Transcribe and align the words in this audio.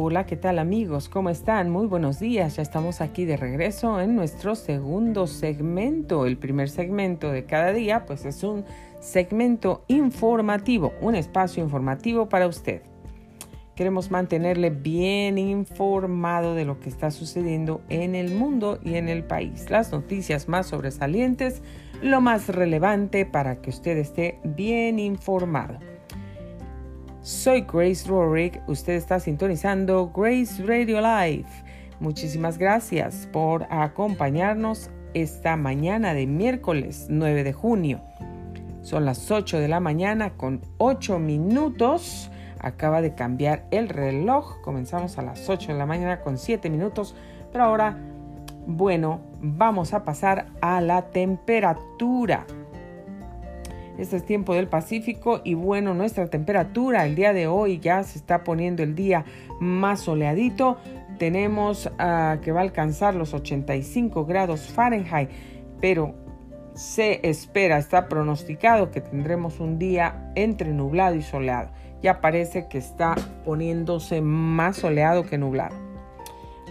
Hola, 0.00 0.26
¿qué 0.26 0.36
tal 0.36 0.60
amigos? 0.60 1.08
¿Cómo 1.08 1.28
están? 1.28 1.70
Muy 1.70 1.88
buenos 1.88 2.20
días. 2.20 2.54
Ya 2.54 2.62
estamos 2.62 3.00
aquí 3.00 3.24
de 3.24 3.36
regreso 3.36 4.00
en 4.00 4.14
nuestro 4.14 4.54
segundo 4.54 5.26
segmento. 5.26 6.24
El 6.24 6.38
primer 6.38 6.70
segmento 6.70 7.32
de 7.32 7.46
cada 7.46 7.72
día, 7.72 8.06
pues 8.06 8.24
es 8.24 8.44
un 8.44 8.64
segmento 9.00 9.82
informativo, 9.88 10.92
un 11.00 11.16
espacio 11.16 11.64
informativo 11.64 12.28
para 12.28 12.46
usted. 12.46 12.82
Queremos 13.74 14.12
mantenerle 14.12 14.70
bien 14.70 15.36
informado 15.36 16.54
de 16.54 16.64
lo 16.64 16.78
que 16.78 16.90
está 16.90 17.10
sucediendo 17.10 17.80
en 17.88 18.14
el 18.14 18.32
mundo 18.36 18.78
y 18.84 18.94
en 18.94 19.08
el 19.08 19.24
país. 19.24 19.68
Las 19.68 19.90
noticias 19.90 20.46
más 20.46 20.68
sobresalientes, 20.68 21.60
lo 22.02 22.20
más 22.20 22.48
relevante 22.48 23.26
para 23.26 23.60
que 23.60 23.70
usted 23.70 23.98
esté 23.98 24.38
bien 24.44 25.00
informado. 25.00 25.87
Soy 27.20 27.62
Grace 27.62 28.08
Rorick, 28.08 28.62
usted 28.68 28.92
está 28.92 29.18
sintonizando 29.18 30.12
Grace 30.14 30.62
Radio 30.64 31.00
Live. 31.00 31.48
Muchísimas 31.98 32.58
gracias 32.58 33.28
por 33.32 33.66
acompañarnos 33.70 34.88
esta 35.14 35.56
mañana 35.56 36.14
de 36.14 36.28
miércoles 36.28 37.06
9 37.10 37.42
de 37.42 37.52
junio. 37.52 38.00
Son 38.82 39.04
las 39.04 39.32
8 39.32 39.58
de 39.58 39.66
la 39.66 39.80
mañana 39.80 40.30
con 40.30 40.60
8 40.78 41.18
minutos. 41.18 42.30
Acaba 42.60 43.02
de 43.02 43.14
cambiar 43.14 43.66
el 43.72 43.88
reloj. 43.88 44.60
Comenzamos 44.62 45.18
a 45.18 45.22
las 45.22 45.48
8 45.50 45.72
de 45.72 45.78
la 45.78 45.86
mañana 45.86 46.20
con 46.20 46.38
7 46.38 46.70
minutos. 46.70 47.16
Pero 47.50 47.64
ahora, 47.64 47.98
bueno, 48.64 49.20
vamos 49.42 49.92
a 49.92 50.04
pasar 50.04 50.46
a 50.60 50.80
la 50.80 51.10
temperatura. 51.10 52.46
Este 53.98 54.16
es 54.16 54.24
tiempo 54.24 54.54
del 54.54 54.68
Pacífico 54.68 55.40
y 55.42 55.54
bueno, 55.54 55.92
nuestra 55.92 56.28
temperatura 56.28 57.04
el 57.04 57.16
día 57.16 57.32
de 57.32 57.48
hoy 57.48 57.80
ya 57.80 58.04
se 58.04 58.18
está 58.18 58.44
poniendo 58.44 58.84
el 58.84 58.94
día 58.94 59.24
más 59.58 60.02
soleadito. 60.02 60.78
Tenemos 61.18 61.86
uh, 61.86 62.40
que 62.40 62.52
va 62.52 62.60
a 62.60 62.62
alcanzar 62.62 63.16
los 63.16 63.34
85 63.34 64.24
grados 64.24 64.68
Fahrenheit, 64.68 65.30
pero 65.80 66.14
se 66.74 67.28
espera, 67.28 67.76
está 67.78 68.08
pronosticado 68.08 68.92
que 68.92 69.00
tendremos 69.00 69.58
un 69.58 69.80
día 69.80 70.30
entre 70.36 70.72
nublado 70.72 71.16
y 71.16 71.22
soleado. 71.22 71.70
Ya 72.00 72.20
parece 72.20 72.68
que 72.68 72.78
está 72.78 73.16
poniéndose 73.44 74.20
más 74.20 74.76
soleado 74.76 75.24
que 75.24 75.38
nublado. 75.38 75.74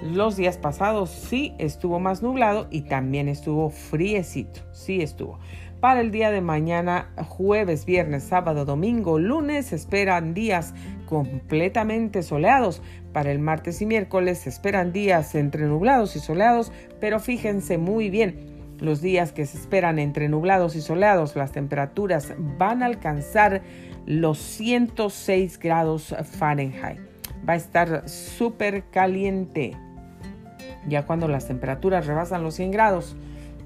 Los 0.02 0.37
días 0.37 0.57
pasados 0.57 1.09
sí 1.09 1.55
estuvo 1.57 1.99
más 1.99 2.21
nublado 2.21 2.67
y 2.69 2.81
también 2.81 3.27
estuvo 3.27 3.69
friecito, 3.69 4.61
sí 4.71 5.02
estuvo. 5.02 5.39
Para 5.80 6.02
el 6.02 6.09
día 6.09 6.31
de 6.31 6.42
mañana, 6.42 7.09
jueves, 7.28 7.86
viernes, 7.86 8.23
sábado, 8.23 8.66
domingo, 8.66 9.20
lunes, 9.20 9.73
esperan 9.73 10.33
días 10.33 10.73
completamente 11.06 12.23
soleados. 12.23 12.81
Para 13.14 13.31
el 13.31 13.38
martes 13.38 13.80
y 13.83 13.86
miércoles 13.86 14.48
esperan 14.48 14.92
días 14.92 15.36
entre 15.36 15.66
nublados 15.66 16.16
y 16.16 16.20
soleados, 16.20 16.72
pero 17.00 17.20
fíjense 17.20 17.78
muy 17.78 18.09
bien, 18.09 18.58
los 18.80 19.02
días 19.02 19.31
que 19.31 19.45
se 19.45 19.58
esperan 19.58 20.00
entre 20.00 20.30
nublados 20.30 20.75
y 20.75 20.81
soleados, 20.81 21.36
las 21.36 21.52
temperaturas 21.52 22.33
van 22.58 22.81
a 22.81 22.88
alcanzar 22.88 23.61
los 24.08 24.39
106 24.39 25.59
grados 25.59 26.16
Fahrenheit. 26.38 27.00
Va 27.48 27.53
a 27.53 27.58
estar 27.58 28.09
súper 28.09 28.86
caliente. 28.89 29.78
Ya 30.88 31.05
cuando 31.05 31.28
las 31.28 31.48
temperaturas 31.48 32.08
rebasan 32.08 32.44
los 32.44 32.55
100 32.55 32.72
grados, 32.72 33.16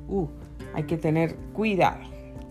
uh, 0.10 0.28
hay 0.74 0.84
que 0.84 0.98
tener 0.98 1.36
cuidado. 1.54 2.00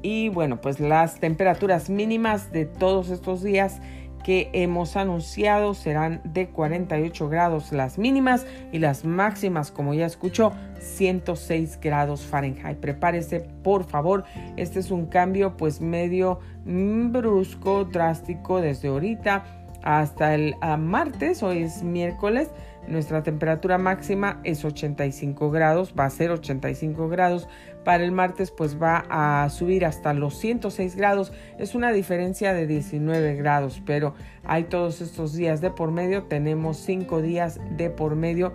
Y 0.02 0.28
bueno, 0.30 0.60
pues 0.60 0.80
las 0.80 1.20
temperaturas 1.20 1.90
mínimas 1.90 2.52
de 2.52 2.64
todos 2.64 3.10
estos 3.10 3.42
días 3.42 3.80
que 4.24 4.50
hemos 4.52 4.96
anunciado 4.96 5.74
serán 5.74 6.20
de 6.24 6.48
48 6.48 7.28
grados 7.28 7.72
las 7.72 7.98
mínimas 7.98 8.46
y 8.72 8.78
las 8.78 9.04
máximas, 9.04 9.70
como 9.70 9.94
ya 9.94 10.06
escuchó, 10.06 10.52
106 10.78 11.78
grados 11.80 12.22
Fahrenheit. 12.22 12.78
Prepárese, 12.78 13.40
por 13.62 13.84
favor. 13.84 14.24
Este 14.56 14.80
es 14.80 14.90
un 14.90 15.06
cambio 15.06 15.56
pues 15.56 15.80
medio 15.80 16.40
mm, 16.64 17.12
brusco, 17.12 17.84
drástico 17.84 18.60
desde 18.60 18.88
ahorita 18.88 19.44
hasta 19.82 20.34
el 20.34 20.54
martes. 20.78 21.42
Hoy 21.42 21.62
es 21.62 21.82
miércoles 21.82 22.50
nuestra 22.90 23.22
temperatura 23.22 23.78
máxima 23.78 24.40
es 24.42 24.64
85 24.64 25.50
grados, 25.50 25.94
va 25.98 26.06
a 26.06 26.10
ser 26.10 26.30
85 26.30 27.08
grados. 27.08 27.48
Para 27.84 28.04
el 28.04 28.12
martes 28.12 28.50
pues 28.50 28.80
va 28.80 29.04
a 29.08 29.48
subir 29.48 29.84
hasta 29.84 30.12
los 30.12 30.38
106 30.38 30.96
grados. 30.96 31.32
Es 31.58 31.74
una 31.74 31.92
diferencia 31.92 32.52
de 32.52 32.66
19 32.66 33.36
grados, 33.36 33.82
pero 33.86 34.14
hay 34.44 34.64
todos 34.64 35.00
estos 35.00 35.34
días 35.34 35.60
de 35.60 35.70
por 35.70 35.90
medio. 35.90 36.24
Tenemos 36.24 36.76
5 36.78 37.22
días 37.22 37.60
de 37.76 37.90
por 37.90 38.16
medio 38.16 38.52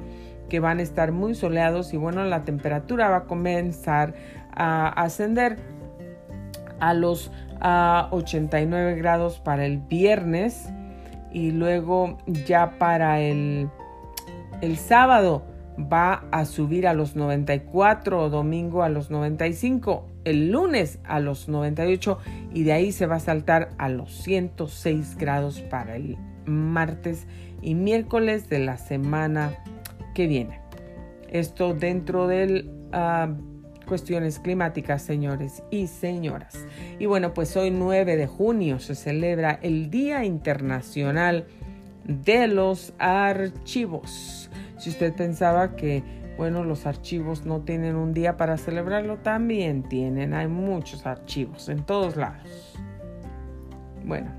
que 0.50 0.60
van 0.60 0.80
a 0.80 0.84
estar 0.84 1.12
muy 1.12 1.34
soleados 1.34 1.94
y 1.94 1.98
bueno, 1.98 2.24
la 2.24 2.44
temperatura 2.44 3.10
va 3.10 3.18
a 3.18 3.24
comenzar 3.26 4.14
a 4.52 4.90
ascender 4.90 5.58
a 6.80 6.94
los 6.94 7.32
89 7.62 8.96
grados 8.96 9.40
para 9.40 9.66
el 9.66 9.80
viernes 9.80 10.70
y 11.32 11.52
luego 11.52 12.18
ya 12.46 12.78
para 12.78 13.22
el 13.22 13.70
el 14.62 14.78
sábado 14.78 15.44
va 15.80 16.26
a 16.32 16.46
subir 16.46 16.88
a 16.88 16.94
los 16.94 17.16
94, 17.16 18.30
domingo 18.30 18.84
a 18.84 18.90
los 18.90 19.12
95, 19.12 20.08
el 20.24 20.52
lunes 20.52 21.00
a 21.04 21.20
los 21.20 21.48
98 21.48 22.18
y 22.54 22.64
de 22.64 22.74
ahí 22.74 22.92
se 22.92 23.06
va 23.06 23.16
a 23.16 23.20
saltar 23.20 23.70
a 23.78 23.90
los 23.90 24.12
106 24.24 25.18
grados 25.18 25.62
para 25.62 25.96
el 25.96 26.18
martes 26.46 27.28
y 27.62 27.76
miércoles 27.76 28.50
de 28.50 28.60
la 28.60 28.78
semana 28.78 29.58
que 30.14 30.28
viene. 30.28 30.62
Esto 31.30 31.74
dentro 31.74 32.28
de 32.28 32.70
ah, 32.94 33.30
cuestiones 33.86 34.40
climáticas, 34.40 35.02
señores 35.02 35.64
y 35.72 35.88
señoras. 35.88 36.66
Y 37.00 37.06
bueno, 37.06 37.34
pues 37.34 37.56
hoy 37.58 37.72
9 37.72 38.16
de 38.16 38.28
junio 38.28 38.80
se 38.80 38.96
celebra 38.96 39.60
el 39.62 39.90
Día 39.90 40.26
Internacional 40.26 41.46
de 42.06 42.48
los 42.48 42.94
Archivos. 43.00 44.50
Si 44.78 44.90
usted 44.90 45.14
pensaba 45.14 45.76
que, 45.76 46.04
bueno, 46.38 46.64
los 46.64 46.86
archivos 46.86 47.46
no 47.46 47.62
tienen 47.62 47.96
un 47.96 48.14
día 48.14 48.38
para 48.38 48.58
celebrarlo, 48.58 49.18
también 49.18 49.84
tienen. 49.84 50.34
Hay 50.34 50.48
muchos 50.48 51.06
archivos 51.06 51.70
en 51.70 51.84
todos 51.84 52.16
lados. 52.16 52.78
Bueno, 54.04 54.32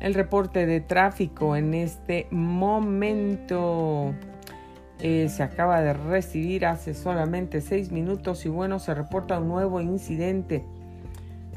el 0.00 0.14
reporte 0.14 0.66
de 0.66 0.80
tráfico 0.80 1.56
en 1.56 1.74
este 1.74 2.26
momento 2.30 4.14
eh, 5.00 5.28
se 5.28 5.42
acaba 5.42 5.80
de 5.80 5.92
recibir 5.92 6.64
hace 6.64 6.94
solamente 6.94 7.60
seis 7.60 7.90
minutos 7.90 8.46
y 8.46 8.48
bueno, 8.48 8.78
se 8.78 8.94
reporta 8.94 9.38
un 9.40 9.48
nuevo 9.48 9.80
incidente. 9.80 10.64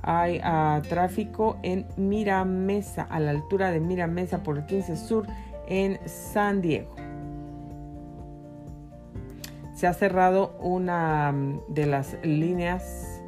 Hay 0.02 0.40
ah, 0.44 0.82
tráfico 0.88 1.58
en 1.64 1.86
Miramesa, 1.96 3.04
a 3.04 3.20
la 3.20 3.32
altura 3.32 3.72
de 3.72 3.80
Miramesa 3.80 4.44
por 4.44 4.58
el 4.58 4.66
15 4.66 4.98
Sur 4.98 5.26
en 5.68 6.00
San 6.06 6.62
Diego 6.62 6.95
se 9.76 9.88
ha 9.88 9.94
cerrado 9.94 10.58
una 10.62 11.32
mm, 11.32 11.62
de 11.68 11.86
las 11.86 12.18
líneas 12.24 13.22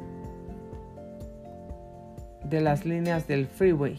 de 2.42 2.62
las 2.62 2.86
líneas 2.86 3.26
del 3.28 3.46
freeway. 3.46 3.98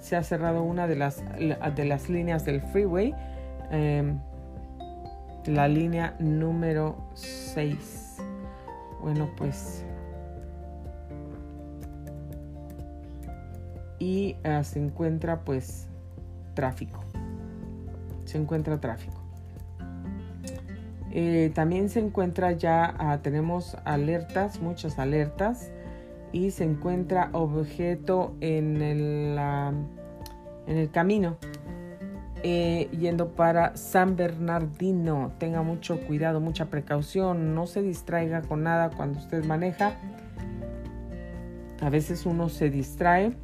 Se 0.00 0.16
ha 0.16 0.24
cerrado 0.24 0.64
una 0.64 0.88
de 0.88 0.96
las, 0.96 1.22
de 1.76 1.84
las 1.84 2.08
líneas 2.08 2.44
del 2.44 2.60
freeway, 2.60 3.14
em, 3.70 4.18
la 5.46 5.68
línea 5.68 6.16
número 6.18 6.96
6. 7.14 8.16
Bueno, 9.00 9.30
pues 9.36 9.84
y 14.00 14.34
ah, 14.42 14.64
se 14.64 14.80
encuentra 14.80 15.44
pues 15.44 15.86
tráfico. 16.54 17.04
Se 18.24 18.38
encuentra 18.38 18.80
tráfico. 18.80 19.20
Eh, 21.12 21.52
también 21.54 21.88
se 21.88 22.00
encuentra 22.00 22.52
ya, 22.52 22.94
ah, 22.98 23.18
tenemos 23.22 23.76
alertas, 23.84 24.60
muchas 24.60 24.98
alertas, 24.98 25.70
y 26.32 26.50
se 26.50 26.64
encuentra 26.64 27.30
objeto 27.32 28.34
en 28.40 28.80
el, 28.82 29.38
en 30.66 30.76
el 30.76 30.90
camino 30.90 31.36
eh, 32.42 32.88
yendo 32.98 33.32
para 33.32 33.76
San 33.76 34.16
Bernardino. 34.16 35.32
Tenga 35.38 35.62
mucho 35.62 36.00
cuidado, 36.00 36.40
mucha 36.40 36.66
precaución, 36.66 37.54
no 37.54 37.66
se 37.66 37.82
distraiga 37.82 38.40
con 38.42 38.62
nada 38.62 38.90
cuando 38.90 39.18
usted 39.18 39.44
maneja. 39.44 39.98
A 41.82 41.90
veces 41.90 42.24
uno 42.24 42.48
se 42.48 42.70
distrae 42.70 43.34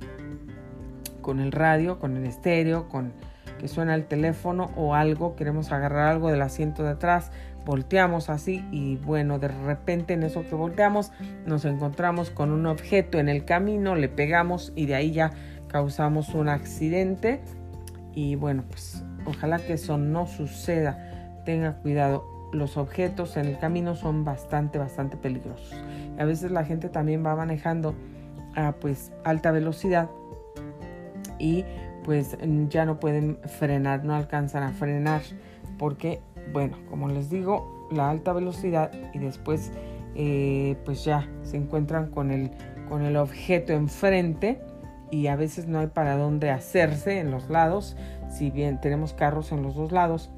con 1.27 1.41
el 1.41 1.51
radio, 1.51 1.99
con 1.99 2.17
el 2.17 2.25
estéreo, 2.25 2.89
con 2.89 3.13
que 3.59 3.67
suena 3.67 3.97
el 3.97 4.05
teléfono 4.05 4.71
o 4.77 4.95
algo, 4.95 5.35
queremos 5.35 5.73
agarrar 5.73 6.07
algo 6.07 6.31
del 6.31 6.41
asiento 6.41 6.85
de 6.85 6.91
atrás, 6.91 7.33
volteamos 7.65 8.31
así 8.31 8.65
y 8.71 8.95
bueno, 8.99 9.41
de 9.41 9.49
repente 9.49 10.15
en 10.15 10.23
eso 10.23 10.45
que 10.49 10.55
volteamos 10.55 11.11
nos 11.45 11.65
encontramos 11.65 12.31
con 12.31 12.53
un 12.53 12.67
objeto 12.67 13.19
en 13.19 13.29
el 13.29 13.45
camino, 13.45 13.97
le 13.97 14.09
pegamos 14.09 14.73
y 14.77 14.87
de 14.87 14.95
ahí 14.95 15.11
ya 15.11 15.33
causamos 15.67 16.33
un 16.33 16.49
accidente 16.49 17.41
y 18.15 18.37
bueno, 18.37 18.63
pues 18.71 19.03
ojalá 19.25 19.59
que 19.59 19.73
eso 19.73 19.99
no 19.99 20.29
suceda. 20.29 21.43
Tenga 21.45 21.73
cuidado, 21.79 22.25
los 22.53 22.77
objetos 22.77 23.37
en 23.37 23.47
el 23.47 23.59
camino 23.59 23.97
son 23.97 24.25
bastante, 24.25 24.79
bastante 24.79 25.17
peligrosos. 25.17 25.75
A 26.21 26.25
veces 26.25 26.53
la 26.53 26.65
gente 26.65 26.89
también 26.89 27.27
va 27.27 27.35
manejando 27.35 27.97
a 28.55 28.73
pues 28.73 29.11
alta 29.25 29.51
velocidad 29.51 30.09
y 31.39 31.65
pues 32.05 32.37
ya 32.69 32.85
no 32.85 33.01
pueden 33.01 33.39
frenar, 33.59 34.05
no 34.05 34.15
alcanzan 34.15 34.63
a 34.63 34.73
frenar 34.73 35.23
porque, 35.79 36.21
bueno, 36.53 36.79
como 36.89 37.09
les 37.09 37.31
digo, 37.31 37.89
la 37.91 38.11
alta 38.11 38.33
velocidad 38.33 38.91
y 39.13 39.19
después 39.19 39.73
eh, 40.15 40.77
pues 40.85 41.05
ya 41.05 41.29
se 41.43 41.57
encuentran 41.57 42.11
con 42.11 42.31
el, 42.31 42.51
con 42.89 43.03
el 43.03 43.17
objeto 43.17 43.73
enfrente 43.73 44.61
y 45.11 45.27
a 45.27 45.37
veces 45.37 45.67
no 45.67 45.79
hay 45.79 45.89
para 45.89 46.17
dónde 46.17 46.51
hacerse 46.51 47.19
en 47.19 47.31
los 47.31 47.51
lados. 47.51 47.97
Si 48.31 48.51
bien 48.51 48.81
tenemos 48.81 49.13
carros 49.13 49.53
en 49.53 49.63
los 49.63 49.75
dos 49.75 49.93
lados, 49.93 50.31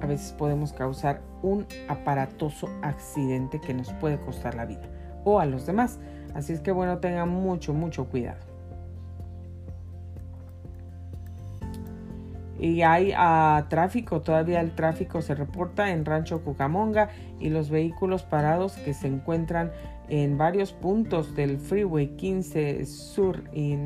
a 0.00 0.06
veces 0.06 0.32
podemos 0.32 0.72
causar 0.72 1.20
un 1.42 1.66
aparatoso 1.88 2.68
accidente 2.82 3.60
que 3.60 3.74
nos 3.74 3.92
puede 3.94 4.18
costar 4.18 4.54
la 4.54 4.64
vida 4.64 4.88
o 5.24 5.40
a 5.40 5.46
los 5.46 5.66
demás. 5.66 5.98
Así 6.34 6.52
es 6.52 6.60
que 6.60 6.72
bueno, 6.72 6.98
tengan 6.98 7.28
mucho, 7.28 7.72
mucho 7.72 8.06
cuidado. 8.06 8.53
Y 12.64 12.80
hay 12.80 13.12
uh, 13.12 13.68
tráfico, 13.68 14.22
todavía 14.22 14.62
el 14.62 14.74
tráfico 14.74 15.20
se 15.20 15.34
reporta 15.34 15.90
en 15.90 16.06
Rancho 16.06 16.42
Cucamonga 16.42 17.10
y 17.38 17.50
los 17.50 17.68
vehículos 17.68 18.22
parados 18.22 18.78
que 18.78 18.94
se 18.94 19.06
encuentran 19.06 19.70
en 20.08 20.38
varios 20.38 20.72
puntos 20.72 21.34
del 21.34 21.58
Freeway 21.58 22.16
15 22.16 22.86
Sur 22.86 23.44
y 23.52 23.76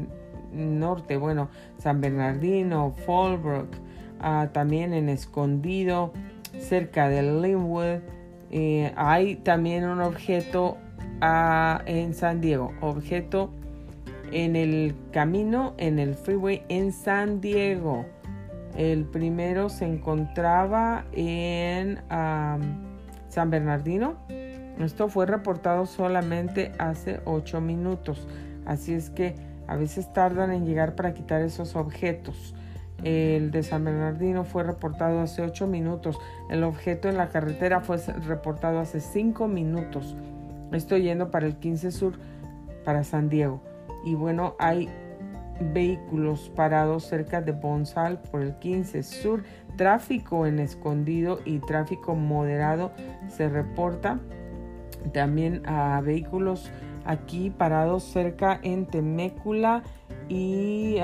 Norte, 0.53 1.17
bueno, 1.17 1.49
San 1.79 2.01
Bernardino, 2.01 2.95
Fallbrook, 3.05 3.69
uh, 4.21 4.47
también 4.53 4.95
en 4.95 5.09
Escondido, 5.09 6.13
cerca 6.61 7.09
de 7.09 7.25
Linwood. 7.25 7.99
Hay 8.95 9.35
también 9.43 9.87
un 9.87 10.01
objeto 10.01 10.77
uh, 11.21 11.83
en 11.85 12.15
San 12.15 12.41
Diego, 12.41 12.73
objeto 12.81 13.51
en 14.31 14.55
el 14.55 14.95
camino, 15.11 15.75
en 15.79 15.99
el 15.99 16.15
freeway 16.15 16.63
en 16.69 16.93
San 16.93 17.41
Diego. 17.41 18.07
El 18.77 19.05
primero 19.05 19.69
se 19.69 19.87
encontraba 19.87 21.05
en 21.13 22.01
San 23.29 23.51
Bernardino. 23.51 24.17
Esto 24.79 25.09
fue 25.09 25.27
reportado 25.27 25.87
solamente 25.87 26.73
hace 26.79 27.21
8 27.25 27.61
minutos. 27.61 28.27
Así 28.65 28.95
es 28.95 29.11
que 29.11 29.35
a 29.67 29.77
veces 29.77 30.13
tardan 30.13 30.53
en 30.53 30.67
llegar 30.67 30.95
para 30.95 31.15
quitar 31.15 31.43
esos 31.43 31.75
objetos. 31.75 32.55
El 33.03 33.51
de 33.51 33.63
San 33.63 33.85
Bernardino 33.85 34.45
fue 34.45 34.65
reportado 34.65 35.21
hace 35.21 35.43
8 35.43 35.67
minutos. 35.67 36.19
El 36.51 36.65
objeto 36.65 37.09
en 37.09 37.17
la 37.17 37.29
carretera 37.29 37.81
fue 37.81 37.99
reportado 38.27 38.81
hace 38.81 39.01
5 39.01 39.47
minutos. 39.49 40.17
Estoy 40.73 41.03
yendo 41.03 41.31
para 41.31 41.47
el 41.47 41.57
15 41.57 41.91
Sur, 41.91 42.15
para 42.85 43.05
San 43.05 43.29
Diego. 43.29 43.63
Y 44.05 44.15
bueno, 44.15 44.55
hay 44.59 44.89
vehículos 45.61 46.51
parados 46.55 47.05
cerca 47.05 47.41
de 47.41 47.53
Bonsal 47.53 48.21
por 48.21 48.43
el 48.43 48.55
15 48.59 49.03
Sur, 49.03 49.45
tráfico 49.77 50.47
en 50.47 50.59
escondido 50.59 51.41
y 51.45 51.59
tráfico 51.61 52.15
moderado 52.15 52.93
se 53.29 53.49
reporta. 53.49 54.21
También 55.13 55.63
a 55.67 56.01
vehículos 56.01 56.71
aquí 57.05 57.51
parados 57.51 58.05
cerca 58.05 58.59
en 58.63 58.87
Temécula 58.87 59.83
y 60.29 60.97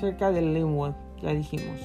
cerca 0.00 0.30
de 0.30 0.42
Linwood, 0.42 0.94
ya 1.20 1.32
dijimos. 1.32 1.80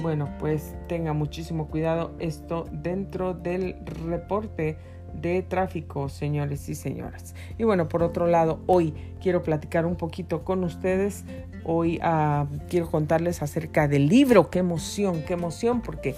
Bueno, 0.00 0.28
pues 0.38 0.76
tenga 0.86 1.12
muchísimo 1.12 1.66
cuidado 1.66 2.14
esto 2.20 2.66
dentro 2.70 3.34
del 3.34 3.76
reporte 3.84 4.78
de 5.14 5.42
tráfico, 5.42 6.08
señores 6.08 6.68
y 6.68 6.74
señoras. 6.74 7.34
Y 7.58 7.64
bueno, 7.64 7.88
por 7.88 8.02
otro 8.02 8.26
lado, 8.26 8.60
hoy 8.66 8.94
quiero 9.20 9.42
platicar 9.42 9.86
un 9.86 9.96
poquito 9.96 10.44
con 10.44 10.64
ustedes. 10.64 11.24
Hoy 11.64 11.98
uh, 11.98 12.46
quiero 12.68 12.90
contarles 12.90 13.42
acerca 13.42 13.88
del 13.88 14.08
libro. 14.08 14.50
Qué 14.50 14.60
emoción, 14.60 15.22
qué 15.26 15.34
emoción, 15.34 15.80
porque 15.80 16.14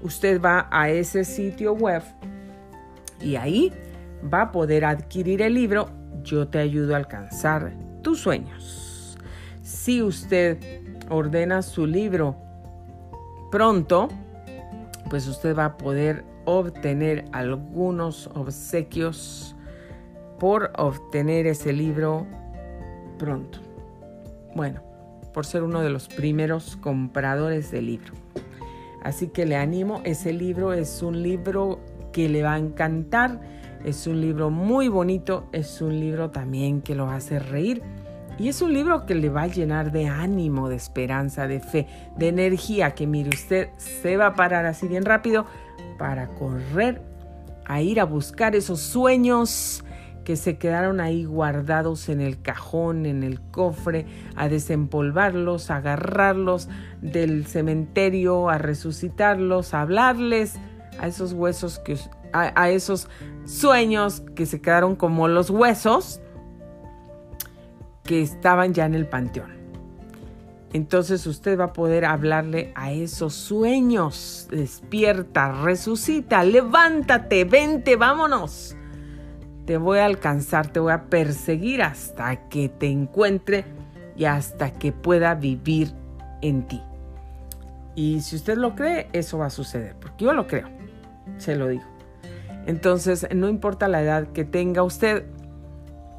Usted 0.02 0.40
va 0.42 0.68
a 0.70 0.90
ese 0.90 1.24
sitio 1.24 1.72
web 1.72 2.02
y 3.18 3.36
ahí 3.36 3.72
va 4.32 4.42
a 4.42 4.52
poder 4.52 4.84
adquirir 4.84 5.40
el 5.40 5.54
libro 5.54 5.88
Yo 6.22 6.48
te 6.48 6.58
ayudo 6.58 6.94
a 6.94 6.98
alcanzar 6.98 7.72
tus 8.02 8.20
sueños. 8.20 9.16
Si 9.62 10.02
usted 10.02 10.58
ordena 11.08 11.62
su 11.62 11.86
libro 11.86 12.49
pronto, 13.50 14.08
pues 15.08 15.26
usted 15.26 15.56
va 15.56 15.64
a 15.66 15.76
poder 15.76 16.24
obtener 16.44 17.24
algunos 17.32 18.28
obsequios 18.34 19.56
por 20.38 20.72
obtener 20.76 21.46
ese 21.46 21.72
libro 21.72 22.26
pronto. 23.18 23.58
Bueno, 24.54 24.82
por 25.34 25.46
ser 25.46 25.62
uno 25.62 25.82
de 25.82 25.90
los 25.90 26.08
primeros 26.08 26.76
compradores 26.76 27.70
del 27.70 27.86
libro. 27.86 28.14
Así 29.02 29.28
que 29.28 29.46
le 29.46 29.56
animo, 29.56 30.00
ese 30.04 30.32
libro 30.32 30.72
es 30.72 31.02
un 31.02 31.22
libro 31.22 31.80
que 32.12 32.28
le 32.28 32.42
va 32.42 32.54
a 32.54 32.58
encantar, 32.58 33.40
es 33.84 34.06
un 34.06 34.20
libro 34.20 34.50
muy 34.50 34.88
bonito, 34.88 35.46
es 35.52 35.80
un 35.80 35.98
libro 36.00 36.30
también 36.30 36.82
que 36.82 36.94
lo 36.94 37.08
hace 37.08 37.38
reír 37.38 37.82
y 38.40 38.48
es 38.48 38.62
un 38.62 38.72
libro 38.72 39.04
que 39.04 39.14
le 39.14 39.28
va 39.28 39.42
a 39.42 39.46
llenar 39.48 39.92
de 39.92 40.06
ánimo, 40.06 40.70
de 40.70 40.76
esperanza, 40.76 41.46
de 41.46 41.60
fe, 41.60 41.86
de 42.16 42.28
energía, 42.28 42.94
que 42.94 43.06
mire 43.06 43.28
usted 43.28 43.68
se 43.76 44.16
va 44.16 44.28
a 44.28 44.34
parar 44.34 44.64
así 44.64 44.88
bien 44.88 45.04
rápido 45.04 45.44
para 45.98 46.28
correr 46.28 47.02
a 47.66 47.82
ir 47.82 48.00
a 48.00 48.04
buscar 48.04 48.56
esos 48.56 48.80
sueños 48.80 49.84
que 50.24 50.36
se 50.36 50.56
quedaron 50.56 51.00
ahí 51.00 51.24
guardados 51.24 52.08
en 52.08 52.22
el 52.22 52.40
cajón, 52.40 53.04
en 53.04 53.24
el 53.24 53.42
cofre, 53.42 54.06
a 54.36 54.48
desempolvarlos, 54.48 55.70
a 55.70 55.76
agarrarlos 55.76 56.70
del 57.02 57.44
cementerio, 57.46 58.48
a 58.48 58.56
resucitarlos, 58.56 59.74
a 59.74 59.82
hablarles 59.82 60.56
a 60.98 61.08
esos 61.08 61.34
huesos 61.34 61.78
que 61.78 61.98
a, 62.32 62.70
esos 62.70 63.08
sueños 63.44 64.22
que 64.34 64.46
se 64.46 64.62
quedaron 64.62 64.96
como 64.96 65.28
los 65.28 65.50
huesos 65.50 66.22
que 68.10 68.22
estaban 68.22 68.74
ya 68.74 68.86
en 68.86 68.96
el 68.96 69.06
panteón. 69.06 69.52
Entonces 70.72 71.28
usted 71.28 71.56
va 71.56 71.66
a 71.66 71.72
poder 71.72 72.04
hablarle 72.04 72.72
a 72.74 72.90
esos 72.90 73.34
sueños. 73.34 74.48
Despierta, 74.50 75.62
resucita, 75.62 76.42
levántate, 76.42 77.44
vente, 77.44 77.94
vámonos. 77.94 78.74
Te 79.64 79.76
voy 79.76 80.00
a 80.00 80.06
alcanzar, 80.06 80.72
te 80.72 80.80
voy 80.80 80.90
a 80.90 81.04
perseguir 81.04 81.82
hasta 81.82 82.48
que 82.48 82.68
te 82.68 82.88
encuentre 82.88 83.64
y 84.16 84.24
hasta 84.24 84.72
que 84.72 84.90
pueda 84.90 85.36
vivir 85.36 85.92
en 86.42 86.66
ti. 86.66 86.82
Y 87.94 88.22
si 88.22 88.34
usted 88.34 88.56
lo 88.56 88.74
cree, 88.74 89.06
eso 89.12 89.38
va 89.38 89.46
a 89.46 89.50
suceder, 89.50 89.94
porque 90.00 90.24
yo 90.24 90.32
lo 90.32 90.48
creo, 90.48 90.68
se 91.38 91.54
lo 91.54 91.68
digo. 91.68 91.84
Entonces, 92.66 93.28
no 93.32 93.48
importa 93.48 93.86
la 93.86 94.02
edad 94.02 94.26
que 94.32 94.44
tenga 94.44 94.82
usted, 94.82 95.26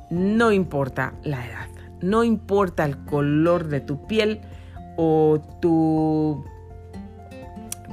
no 0.09 0.53
importa 0.53 1.15
la 1.23 1.45
edad, 1.45 1.70
no 2.01 2.23
importa 2.23 2.85
el 2.85 3.03
color 3.05 3.67
de 3.67 3.81
tu 3.81 4.05
piel 4.07 4.41
o 4.97 5.39
tu 5.59 6.43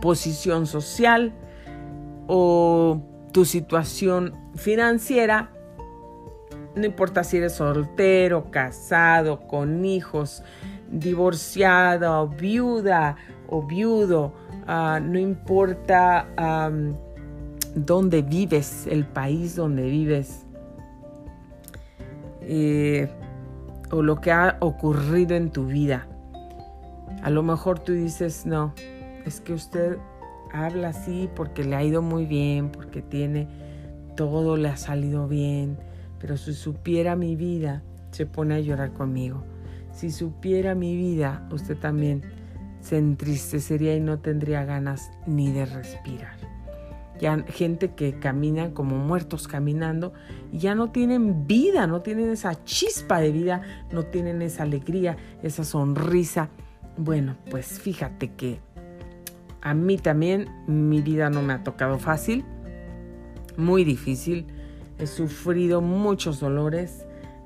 posición 0.01 0.67
social 0.67 1.33
o 2.27 3.01
tu 3.33 3.45
situación 3.45 4.35
financiera, 4.55 5.51
no 6.75 6.87
importa 6.87 7.25
si 7.25 7.39
eres 7.39 7.55
soltero, 7.55 8.51
casado, 8.51 9.47
con 9.47 9.85
hijos, 9.85 10.43
divorciado, 10.91 12.29
viuda 12.29 13.17
o 13.49 13.63
viudo, 13.63 14.33
ah, 14.67 15.01
no 15.03 15.19
importa 15.19 16.29
dónde 17.75 18.23
vives, 18.23 18.87
el 18.87 19.07
país 19.07 19.57
donde 19.57 19.83
vives, 19.83 20.47
eh, 22.43 23.09
o 23.91 24.03
lo 24.03 24.21
que 24.21 24.33
ha 24.33 24.57
ocurrido 24.61 25.35
en 25.35 25.51
tu 25.51 25.67
vida. 25.67 26.07
A 27.23 27.31
lo 27.31 27.43
mejor 27.43 27.79
tú 27.79 27.93
dices, 27.93 28.47
no, 28.47 28.75
es 29.25 29.41
que 29.41 29.53
usted 29.53 29.99
habla 30.53 30.89
así 30.89 31.29
porque 31.35 31.65
le 31.65 31.77
ha 31.77 31.83
ido 31.83 32.03
muy 32.03 32.27
bien, 32.27 32.71
porque 32.71 33.03
tiene 33.03 33.49
todo, 34.17 34.57
le 34.57 34.69
ha 34.69 34.77
salido 34.77 35.29
bien, 35.29 35.79
pero 36.19 36.37
si 36.37 36.55
supiera 36.55 37.17
mi 37.17 37.37
vida, 37.37 37.83
se 38.11 38.27
pone 38.27 38.55
a 38.55 38.61
llorar 38.61 38.93
conmigo. 38.93 39.45
Si 39.93 40.11
supiera 40.11 40.75
mi 40.75 40.97
vida, 40.97 41.47
usted 41.53 41.77
también 41.77 42.23
se 42.81 42.99
entristecería 42.99 43.97
y 43.97 44.01
no 44.01 44.19
tendría 44.19 44.65
ganas 44.65 45.11
ni 45.27 45.51
de 45.51 45.67
respirar 45.67 46.38
ya 47.21 47.45
gente 47.49 47.93
que 47.93 48.19
camina 48.19 48.73
como 48.73 48.97
muertos 48.97 49.49
caminando 49.49 50.13
y 50.53 50.59
ya 50.59 50.75
no 50.75 50.91
tienen 50.91 51.47
vida, 51.47 51.87
no 51.87 52.03
tienen 52.03 52.31
esa 52.31 52.65
chispa 52.65 53.21
de 53.21 53.33
vida, 53.33 53.63
no 53.93 54.05
tienen 54.05 54.43
esa 54.43 54.63
alegría, 54.63 55.17
esa 55.43 55.65
sonrisa. 55.65 56.49
Bueno, 56.97 57.37
pues 57.51 57.81
fíjate 57.81 58.33
que 58.33 58.61
a 59.61 59.75
mí 59.75 59.99
también 59.99 60.49
mi 60.67 61.01
vida 61.01 61.31
no 61.31 61.43
me 61.43 61.53
ha 61.53 61.65
tocado 61.65 61.99
fácil, 61.99 62.45
muy 63.57 63.85
difícil. 63.85 64.47
He 64.99 65.07
sufrido 65.07 65.81
muchos 65.81 66.41
dolores. 66.41 67.05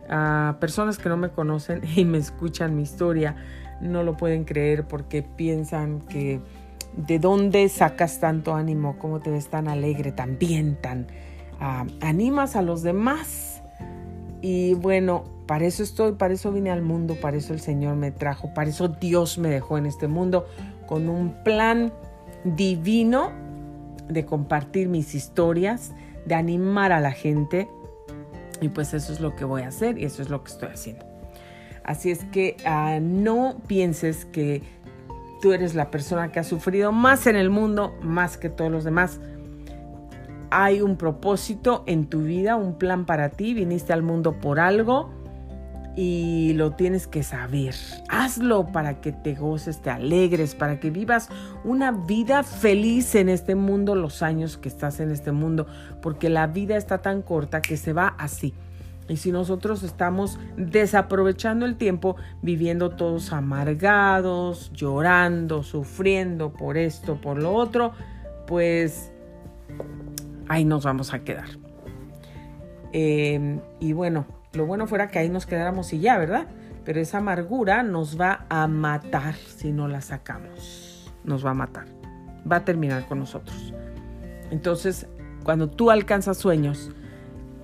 A 0.08 0.56
personas 0.60 0.98
que 0.98 1.08
no 1.08 1.16
me 1.16 1.30
conocen 1.30 1.82
y 1.96 2.04
me 2.04 2.18
escuchan 2.18 2.76
mi 2.76 2.82
historia 2.82 3.36
no 3.82 4.02
lo 4.02 4.16
pueden 4.16 4.44
creer 4.44 4.86
porque 4.86 5.22
piensan 5.22 6.00
que 6.02 6.40
¿De 6.96 7.18
dónde 7.18 7.68
sacas 7.68 8.20
tanto 8.20 8.54
ánimo? 8.54 8.98
¿Cómo 8.98 9.20
te 9.20 9.30
ves 9.30 9.48
tan 9.48 9.68
alegre, 9.68 10.12
tan 10.12 10.38
bien, 10.38 10.76
tan 10.80 11.06
ah, 11.58 11.86
animas 12.00 12.54
a 12.54 12.62
los 12.62 12.82
demás? 12.82 13.62
Y 14.42 14.74
bueno, 14.74 15.24
para 15.46 15.64
eso 15.64 15.82
estoy, 15.82 16.12
para 16.12 16.34
eso 16.34 16.52
vine 16.52 16.70
al 16.70 16.82
mundo, 16.82 17.16
para 17.20 17.36
eso 17.36 17.52
el 17.52 17.60
Señor 17.60 17.96
me 17.96 18.10
trajo, 18.10 18.52
para 18.54 18.68
eso 18.68 18.88
Dios 18.88 19.38
me 19.38 19.48
dejó 19.48 19.78
en 19.78 19.86
este 19.86 20.08
mundo 20.08 20.46
con 20.86 21.08
un 21.08 21.42
plan 21.44 21.92
divino 22.44 23.30
de 24.08 24.24
compartir 24.26 24.88
mis 24.88 25.14
historias, 25.14 25.92
de 26.26 26.34
animar 26.34 26.92
a 26.92 27.00
la 27.00 27.12
gente. 27.12 27.68
Y 28.60 28.68
pues 28.68 28.94
eso 28.94 29.12
es 29.12 29.20
lo 29.20 29.34
que 29.34 29.44
voy 29.44 29.62
a 29.62 29.68
hacer 29.68 29.98
y 29.98 30.04
eso 30.04 30.22
es 30.22 30.28
lo 30.28 30.44
que 30.44 30.52
estoy 30.52 30.68
haciendo. 30.68 31.06
Así 31.84 32.10
es 32.10 32.24
que 32.26 32.56
ah, 32.64 32.98
no 33.00 33.56
pienses 33.66 34.24
que 34.24 34.62
tú 35.42 35.52
eres 35.52 35.74
la 35.74 35.90
persona 35.90 36.30
que 36.30 36.38
ha 36.38 36.44
sufrido 36.44 36.92
más 36.92 37.26
en 37.26 37.34
el 37.34 37.50
mundo, 37.50 37.92
más 38.00 38.38
que 38.38 38.48
todos 38.48 38.70
los 38.70 38.84
demás. 38.84 39.20
Hay 40.50 40.80
un 40.80 40.96
propósito 40.96 41.82
en 41.86 42.06
tu 42.06 42.22
vida, 42.22 42.54
un 42.54 42.78
plan 42.78 43.04
para 43.04 43.30
ti, 43.30 43.52
viniste 43.52 43.92
al 43.92 44.02
mundo 44.02 44.40
por 44.40 44.60
algo 44.60 45.10
y 45.96 46.52
lo 46.54 46.72
tienes 46.72 47.08
que 47.08 47.24
saber. 47.24 47.74
Hazlo 48.08 48.68
para 48.68 49.00
que 49.00 49.10
te 49.10 49.34
goces, 49.34 49.82
te 49.82 49.90
alegres, 49.90 50.54
para 50.54 50.78
que 50.78 50.90
vivas 50.90 51.28
una 51.64 51.90
vida 51.90 52.44
feliz 52.44 53.16
en 53.16 53.28
este 53.28 53.56
mundo 53.56 53.96
los 53.96 54.22
años 54.22 54.56
que 54.56 54.68
estás 54.68 55.00
en 55.00 55.10
este 55.10 55.32
mundo, 55.32 55.66
porque 56.00 56.30
la 56.30 56.46
vida 56.46 56.76
está 56.76 56.98
tan 56.98 57.20
corta 57.20 57.62
que 57.62 57.76
se 57.76 57.92
va 57.92 58.14
así. 58.16 58.54
Y 59.12 59.18
si 59.18 59.30
nosotros 59.30 59.82
estamos 59.82 60.38
desaprovechando 60.56 61.66
el 61.66 61.76
tiempo, 61.76 62.16
viviendo 62.40 62.88
todos 62.88 63.34
amargados, 63.34 64.72
llorando, 64.72 65.62
sufriendo 65.62 66.54
por 66.54 66.78
esto, 66.78 67.20
por 67.20 67.36
lo 67.36 67.52
otro, 67.52 67.92
pues 68.46 69.12
ahí 70.48 70.64
nos 70.64 70.86
vamos 70.86 71.12
a 71.12 71.18
quedar. 71.24 71.44
Em, 72.94 73.60
y 73.80 73.92
bueno, 73.92 74.24
lo 74.54 74.64
bueno 74.64 74.86
fuera 74.86 75.08
que 75.08 75.18
ahí 75.18 75.28
nos 75.28 75.44
quedáramos 75.44 75.92
y 75.92 76.00
ya, 76.00 76.16
¿verdad? 76.16 76.46
Pero 76.82 76.98
esa 76.98 77.18
amargura 77.18 77.82
nos 77.82 78.18
va 78.18 78.46
a 78.48 78.66
matar 78.66 79.34
si 79.34 79.72
no 79.72 79.88
la 79.88 80.00
sacamos. 80.00 81.12
Nos 81.22 81.44
va 81.44 81.50
a 81.50 81.54
matar. 81.54 81.84
Va 82.50 82.56
a 82.56 82.64
terminar 82.64 83.06
con 83.08 83.18
nosotros. 83.18 83.74
Entonces, 84.50 85.06
cuando 85.44 85.68
tú 85.68 85.90
alcanzas 85.90 86.38
sueños, 86.38 86.90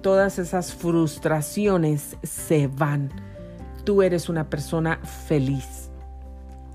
todas 0.00 0.38
esas 0.38 0.74
frustraciones 0.74 2.16
se 2.22 2.68
van. 2.68 3.10
Tú 3.84 4.02
eres 4.02 4.28
una 4.28 4.48
persona 4.50 4.98
feliz. 5.26 5.90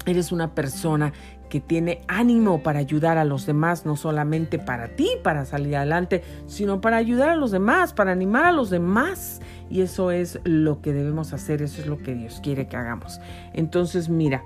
Eres 0.06 0.32
una 0.32 0.53
persona 0.53 1.13
que 1.50 1.62
tiene 1.62 2.01
ánimo 2.08 2.63
para 2.63 2.80
ayudar 2.80 3.20
a 3.20 3.25
los 3.25 3.46
demás, 3.46 3.86
no 3.86 3.96
solamente 3.96 4.58
para 4.58 4.96
ti, 4.96 5.08
para 5.24 5.46
salir 5.46 5.75
adelante, 5.75 6.24
sino 6.48 6.82
para 6.82 6.98
ayudar 6.98 7.30
a 7.30 7.36
los 7.36 7.51
demás, 7.51 7.94
para 7.94 8.12
animar 8.12 8.46
a 8.46 8.51
los 8.51 8.72
demás. 8.72 9.39
Y 9.70 9.82
eso 9.82 10.10
es 10.10 10.39
lo 10.44 10.82
que 10.82 10.94
debemos 10.94 11.32
hacer, 11.32 11.62
eso 11.62 11.80
es 11.80 11.86
lo 11.86 12.00
que 12.00 12.15
Dios 12.15 12.39
quiere 12.42 12.68
que 12.68 12.75
hagamos. 12.75 13.22
Entonces, 13.53 14.10
mira, 14.10 14.44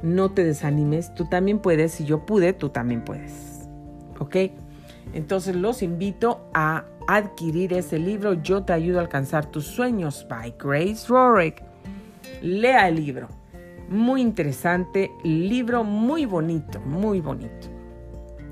no 0.00 0.30
te 0.30 0.44
desanimes, 0.44 1.12
tú 1.14 1.24
también 1.24 1.58
puedes, 1.58 1.90
si 1.90 2.04
yo 2.04 2.24
pude, 2.24 2.52
tú 2.52 2.68
también 2.68 3.04
puedes. 3.04 3.68
¿Ok? 4.20 4.36
Entonces 5.12 5.54
los 5.54 5.82
invito 5.82 6.48
a 6.54 6.84
adquirir 7.06 7.72
ese 7.72 7.98
libro, 7.98 8.34
Yo 8.34 8.62
te 8.62 8.72
ayudo 8.72 8.98
a 8.98 9.02
alcanzar 9.02 9.46
tus 9.46 9.66
sueños, 9.66 10.26
by 10.28 10.54
Grace 10.58 11.06
Rorick. 11.08 11.62
Lea 12.42 12.88
el 12.88 12.96
libro. 12.96 13.28
Muy 13.88 14.22
interesante, 14.22 15.10
libro 15.22 15.84
muy 15.84 16.24
bonito, 16.24 16.80
muy 16.80 17.20
bonito. 17.20 17.68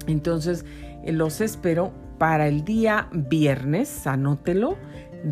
Entonces, 0.06 0.64
eh, 1.04 1.12
los 1.12 1.40
espero 1.40 1.92
para 2.18 2.46
el 2.48 2.64
día 2.64 3.08
viernes, 3.12 4.06
anótelo, 4.06 4.76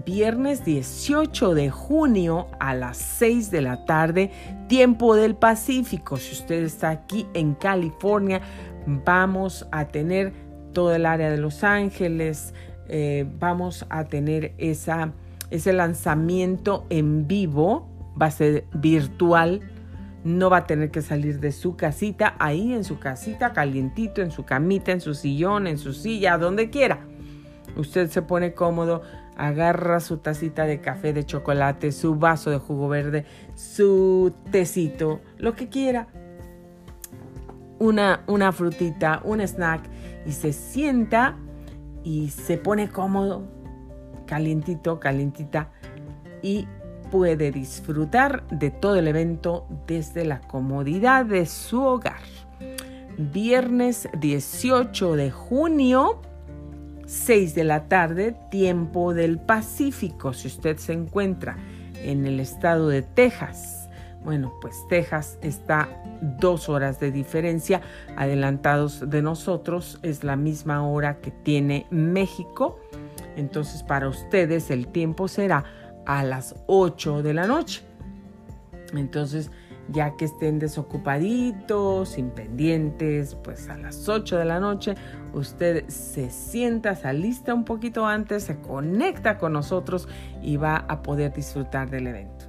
viernes 0.05 0.65
18 0.65 1.55
de 1.55 1.71
junio 1.71 2.49
a 2.59 2.75
las 2.75 2.97
6 2.97 3.51
de 3.51 3.61
la 3.61 3.85
tarde, 3.85 4.31
tiempo 4.69 5.15
del 5.15 5.37
Pacífico. 5.37 6.17
Si 6.17 6.33
usted 6.33 6.65
está 6.65 6.91
aquí 6.91 7.27
en 7.35 7.55
California, 7.55 8.41
vamos 8.87 9.69
a 9.71 9.87
tener 9.87 10.33
todo 10.73 10.95
el 10.95 11.07
área 11.07 11.31
de 11.31 11.39
Los 11.39 11.65
Ángeles, 11.65 12.55
eh, 12.89 13.27
vamos 13.39 13.87
a 13.89 14.05
tener 14.05 14.53
ese 14.59 15.73
lanzamiento 15.73 16.87
en 16.91 17.29
vivo, 17.29 17.89
va 18.21 18.27
a 18.27 18.31
ser 18.31 18.65
virtual, 18.73 19.61
no 20.25 20.51
va 20.51 20.59
a 20.59 20.67
tener 20.67 20.91
que 20.91 21.01
salir 21.01 21.41
de 21.41 21.53
su 21.53 21.77
casita, 21.77 22.35
ahí 22.39 22.73
en 22.73 22.85
su 22.85 22.99
casita, 22.99 23.53
calientito, 23.53 24.23
en 24.23 24.31
su 24.31 24.45
camita, 24.45 24.93
en 24.93 25.01
su 25.01 25.15
sillón, 25.15 25.67
en 25.67 25.79
su 25.79 25.93
silla, 25.93 26.37
donde 26.37 26.69
quiera. 26.71 27.07
Usted 27.77 28.11
se 28.11 28.23
pone 28.23 28.53
cómodo, 28.53 29.03
agarra 29.37 30.01
su 30.01 30.19
tacita 30.19 30.67
de 30.67 30.81
café 30.81 31.13
de 31.13 31.25
chocolate, 31.25 31.93
su 31.93 32.17
vaso 32.17 32.51
de 32.51 32.59
jugo 32.59 32.89
verde, 32.89 33.25
su 33.55 34.35
tecito, 34.51 35.21
lo 35.39 35.55
que 35.55 35.69
quiera. 35.69 36.09
Una, 37.79 38.25
una 38.27 38.53
frutita, 38.53 39.23
un 39.25 39.41
snack 39.41 39.83
y 40.27 40.33
se 40.33 40.53
sienta 40.53 41.37
y 42.03 42.31
se 42.31 42.57
pone 42.57 42.89
cómodo, 42.89 43.49
calientito, 44.27 45.01
calientita 45.01 45.71
y 46.43 46.67
puede 47.11 47.51
disfrutar 47.51 48.47
de 48.49 48.71
todo 48.71 48.97
el 48.97 49.09
evento 49.09 49.67
desde 49.87 50.25
la 50.25 50.41
comodidad 50.41 51.27
de 51.27 51.47
su 51.47 51.83
hogar. 51.83 52.23
Viernes 53.19 54.09
18 54.19 55.17
de 55.17 55.31
junio, 55.31 56.23
6 57.07 57.55
de 57.55 57.65
la 57.65 57.89
tarde, 57.89 58.37
tiempo 58.51 59.13
del 59.13 59.39
Pacífico, 59.39 60.33
si 60.33 60.49
usted 60.49 60.79
se 60.79 60.93
encuentra 60.93 61.57
en 61.95 62.27
el 62.27 62.41
estado 62.41 62.89
de 62.89 63.03
Texas. 63.03 63.80
Bueno, 64.23 64.53
pues 64.61 64.87
Texas 64.89 65.39
está 65.41 65.89
dos 66.39 66.69
horas 66.69 67.01
de 67.01 67.11
diferencia 67.11 67.81
adelantados 68.17 69.09
de 69.09 69.23
nosotros. 69.23 69.99
Es 70.03 70.25
la 70.25 70.37
misma 70.37 70.87
hora 70.87 71.21
que 71.21 71.31
tiene 71.31 71.87
México. 71.91 72.79
Entonces 73.37 73.83
para 73.83 74.09
ustedes 74.09 74.71
el 74.71 74.89
tiempo 74.89 75.27
será 75.29 75.65
a 76.07 76.25
las 76.25 76.55
8 76.67 77.23
de 77.23 77.35
la 77.35 77.47
noche. 77.47 77.83
Entonces, 78.93 79.51
ya 79.89 80.17
que 80.17 80.25
estén 80.25 80.59
desocupaditos, 80.59 82.11
sin 82.11 82.31
pendientes, 82.31 83.37
pues 83.37 83.69
a 83.69 83.77
las 83.77 84.09
8 84.09 84.39
de 84.39 84.45
la 84.45 84.61
noche 84.61 84.95
usted 85.33 85.89
se 85.89 86.31
sienta, 86.31 86.95
se 86.95 87.09
alista 87.09 87.55
un 87.55 87.65
poquito 87.65 88.07
antes, 88.07 88.45
se 88.45 88.61
conecta 88.61 89.39
con 89.39 89.53
nosotros 89.53 90.09
y 90.43 90.57
va 90.57 90.77
a 90.77 91.03
poder 91.03 91.33
disfrutar 91.33 91.91
del 91.91 92.07
evento. 92.09 92.40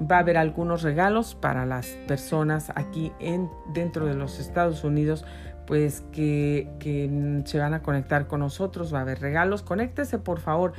Va 0.00 0.16
a 0.16 0.18
haber 0.20 0.36
algunos 0.36 0.82
regalos 0.82 1.34
para 1.34 1.66
las 1.66 1.86
personas 2.08 2.72
aquí 2.74 3.12
en, 3.20 3.48
dentro 3.72 4.06
de 4.06 4.14
los 4.14 4.40
Estados 4.40 4.82
Unidos, 4.84 5.24
pues 5.66 6.02
que, 6.12 6.68
que 6.80 7.42
se 7.44 7.58
van 7.58 7.74
a 7.74 7.82
conectar 7.82 8.26
con 8.26 8.40
nosotros. 8.40 8.92
Va 8.92 8.98
a 8.98 9.02
haber 9.02 9.20
regalos. 9.20 9.62
Conéctese 9.62 10.18
por 10.18 10.40
favor 10.40 10.72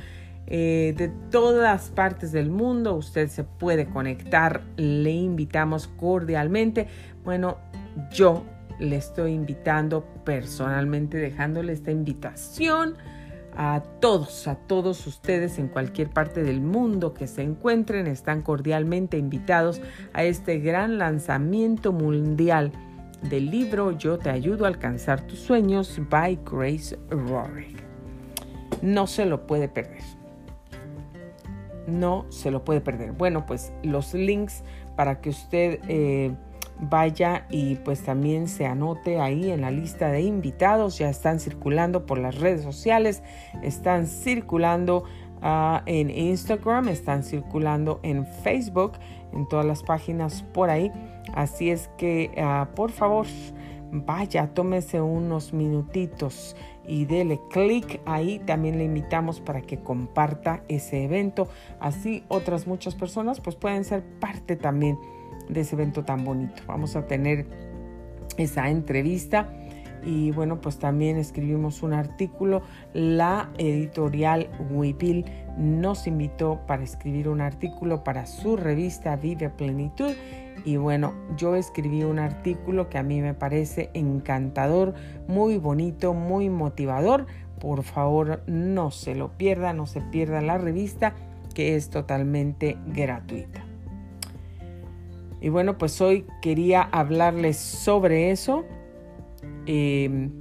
eh, 0.48 0.94
de 0.96 1.08
todas 1.30 1.90
partes 1.90 2.30
del 2.30 2.50
mundo. 2.50 2.94
Usted 2.94 3.28
se 3.28 3.42
puede 3.42 3.86
conectar, 3.86 4.62
le 4.76 5.10
invitamos 5.10 5.88
cordialmente. 5.88 6.86
Bueno, 7.24 7.58
yo 8.12 8.44
le 8.78 8.96
estoy 8.96 9.32
invitando 9.32 10.04
personalmente, 10.24 11.18
dejándole 11.18 11.72
esta 11.72 11.90
invitación 11.90 12.96
a 13.56 13.82
todos, 14.00 14.46
a 14.48 14.54
todos 14.56 15.06
ustedes 15.06 15.58
en 15.58 15.68
cualquier 15.68 16.10
parte 16.10 16.42
del 16.42 16.60
mundo 16.60 17.14
que 17.14 17.26
se 17.26 17.42
encuentren, 17.42 18.06
están 18.06 18.42
cordialmente 18.42 19.18
invitados 19.18 19.80
a 20.12 20.24
este 20.24 20.58
gran 20.58 20.98
lanzamiento 20.98 21.92
mundial 21.92 22.72
del 23.22 23.50
libro 23.50 23.92
Yo 23.92 24.18
te 24.18 24.30
ayudo 24.30 24.64
a 24.66 24.68
alcanzar 24.68 25.22
tus 25.22 25.38
sueños 25.38 25.98
by 26.10 26.38
Grace 26.44 26.98
Rorick. 27.08 27.82
No 28.82 29.06
se 29.06 29.24
lo 29.24 29.46
puede 29.46 29.68
perder 29.68 30.02
no 31.86 32.26
se 32.30 32.50
lo 32.50 32.64
puede 32.64 32.80
perder. 32.80 33.12
Bueno, 33.12 33.46
pues 33.46 33.72
los 33.82 34.14
links 34.14 34.62
para 34.96 35.20
que 35.20 35.30
usted 35.30 35.80
eh, 35.88 36.34
vaya 36.80 37.46
y 37.50 37.76
pues 37.76 38.02
también 38.02 38.48
se 38.48 38.66
anote 38.66 39.20
ahí 39.20 39.50
en 39.50 39.62
la 39.62 39.70
lista 39.70 40.08
de 40.08 40.22
invitados. 40.22 40.98
Ya 40.98 41.08
están 41.08 41.40
circulando 41.40 42.06
por 42.06 42.18
las 42.18 42.38
redes 42.38 42.62
sociales, 42.62 43.22
están 43.62 44.06
circulando 44.06 45.04
ah, 45.42 45.82
en 45.86 46.10
Instagram, 46.10 46.88
están 46.88 47.22
circulando 47.22 48.00
en 48.02 48.26
Facebook, 48.26 48.92
en 49.32 49.48
todas 49.48 49.66
las 49.66 49.82
páginas 49.82 50.42
por 50.52 50.70
ahí. 50.70 50.90
Así 51.34 51.70
es 51.70 51.88
que 51.96 52.32
ah, 52.38 52.68
por 52.74 52.90
favor 52.90 53.26
vaya, 53.92 54.48
tómese 54.52 55.00
unos 55.00 55.52
minutitos 55.52 56.56
y 56.86 57.04
dele 57.04 57.40
clic 57.50 58.00
ahí. 58.04 58.38
También 58.40 58.78
le 58.78 58.84
invitamos 58.84 59.40
para 59.40 59.62
que 59.62 59.78
comparta 59.78 60.62
ese 60.68 61.04
evento. 61.04 61.48
Así 61.80 62.24
otras 62.28 62.66
muchas 62.66 62.94
personas 62.94 63.40
pues 63.40 63.56
pueden 63.56 63.84
ser 63.84 64.04
parte 64.20 64.56
también 64.56 64.98
de 65.48 65.60
ese 65.60 65.74
evento 65.74 66.04
tan 66.04 66.24
bonito. 66.24 66.62
Vamos 66.66 66.96
a 66.96 67.06
tener 67.06 67.46
esa 68.36 68.68
entrevista 68.68 69.48
y 70.04 70.30
bueno 70.30 70.60
pues 70.60 70.78
también 70.78 71.16
escribimos 71.16 71.82
un 71.82 71.92
artículo. 71.92 72.62
La 72.94 73.50
editorial 73.58 74.48
Wipil 74.70 75.24
nos 75.58 76.06
invitó 76.06 76.60
para 76.66 76.84
escribir 76.84 77.28
un 77.28 77.40
artículo 77.40 78.04
para 78.04 78.26
su 78.26 78.56
revista 78.56 79.16
Vive 79.16 79.50
Plenitud 79.50 80.12
y 80.64 80.76
bueno, 80.78 81.14
yo 81.36 81.54
escribí 81.54 82.02
un 82.02 82.18
artículo 82.18 82.88
que 82.88 82.98
a 82.98 83.02
mí 83.02 83.20
me 83.20 83.34
parece 83.34 83.90
encantador, 83.94 84.94
muy 85.28 85.58
bonito, 85.58 86.14
muy 86.14 86.48
motivador. 86.48 87.26
Por 87.60 87.82
favor, 87.82 88.42
no 88.46 88.90
se 88.90 89.14
lo 89.14 89.36
pierda, 89.36 89.72
no 89.72 89.86
se 89.86 90.00
pierda 90.00 90.40
la 90.40 90.58
revista 90.58 91.14
que 91.54 91.76
es 91.76 91.90
totalmente 91.90 92.76
gratuita. 92.86 93.65
Y 95.46 95.48
bueno, 95.48 95.78
pues 95.78 96.00
hoy 96.00 96.26
quería 96.42 96.82
hablarles 96.82 97.56
sobre 97.56 98.32
eso 98.32 98.64
em, 99.66 100.32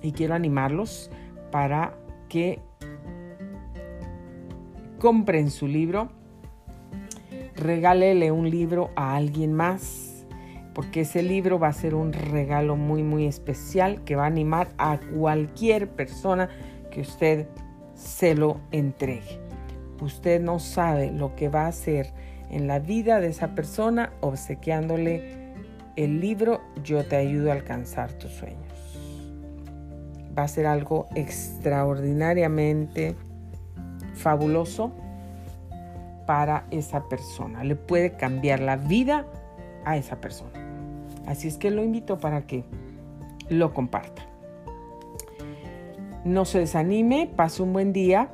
y 0.00 0.12
quiero 0.12 0.32
animarlos 0.32 1.10
para 1.52 1.98
que 2.30 2.60
compren 4.98 5.50
su 5.50 5.68
libro 5.68 6.08
regálele 7.54 8.32
un 8.32 8.48
libro 8.48 8.88
a 8.96 9.16
alguien 9.16 9.52
más, 9.52 10.24
porque 10.72 11.02
ese 11.02 11.22
libro 11.22 11.58
va 11.58 11.68
a 11.68 11.72
ser 11.74 11.94
un 11.94 12.14
regalo 12.14 12.76
muy, 12.76 13.02
muy 13.02 13.26
especial 13.26 14.02
que 14.04 14.16
va 14.16 14.22
a 14.22 14.28
animar 14.28 14.70
a 14.78 14.98
cualquier 15.14 15.90
persona 15.90 16.48
que 16.90 17.02
usted 17.02 17.48
se 17.92 18.34
lo 18.34 18.62
entregue. 18.72 19.42
Usted 20.00 20.40
no 20.40 20.58
sabe 20.58 21.12
lo 21.12 21.36
que 21.36 21.50
va 21.50 21.66
a 21.66 21.68
hacer 21.68 22.14
en 22.50 22.66
la 22.66 22.78
vida 22.78 23.20
de 23.20 23.28
esa 23.28 23.54
persona 23.54 24.12
obsequiándole 24.20 25.54
el 25.96 26.20
libro 26.20 26.60
Yo 26.82 27.04
te 27.04 27.16
ayudo 27.16 27.50
a 27.50 27.54
alcanzar 27.54 28.12
tus 28.12 28.32
sueños. 28.32 28.60
Va 30.36 30.44
a 30.44 30.48
ser 30.48 30.66
algo 30.66 31.06
extraordinariamente 31.14 33.16
fabuloso 34.14 34.92
para 36.26 36.66
esa 36.70 37.08
persona. 37.08 37.64
Le 37.64 37.76
puede 37.76 38.12
cambiar 38.12 38.60
la 38.60 38.76
vida 38.76 39.26
a 39.84 39.96
esa 39.96 40.20
persona. 40.20 40.52
Así 41.26 41.48
es 41.48 41.56
que 41.56 41.70
lo 41.70 41.82
invito 41.82 42.18
para 42.18 42.46
que 42.46 42.64
lo 43.48 43.74
comparta. 43.74 44.22
No 46.24 46.44
se 46.44 46.60
desanime, 46.60 47.30
pase 47.34 47.62
un 47.62 47.72
buen 47.72 47.92
día, 47.92 48.30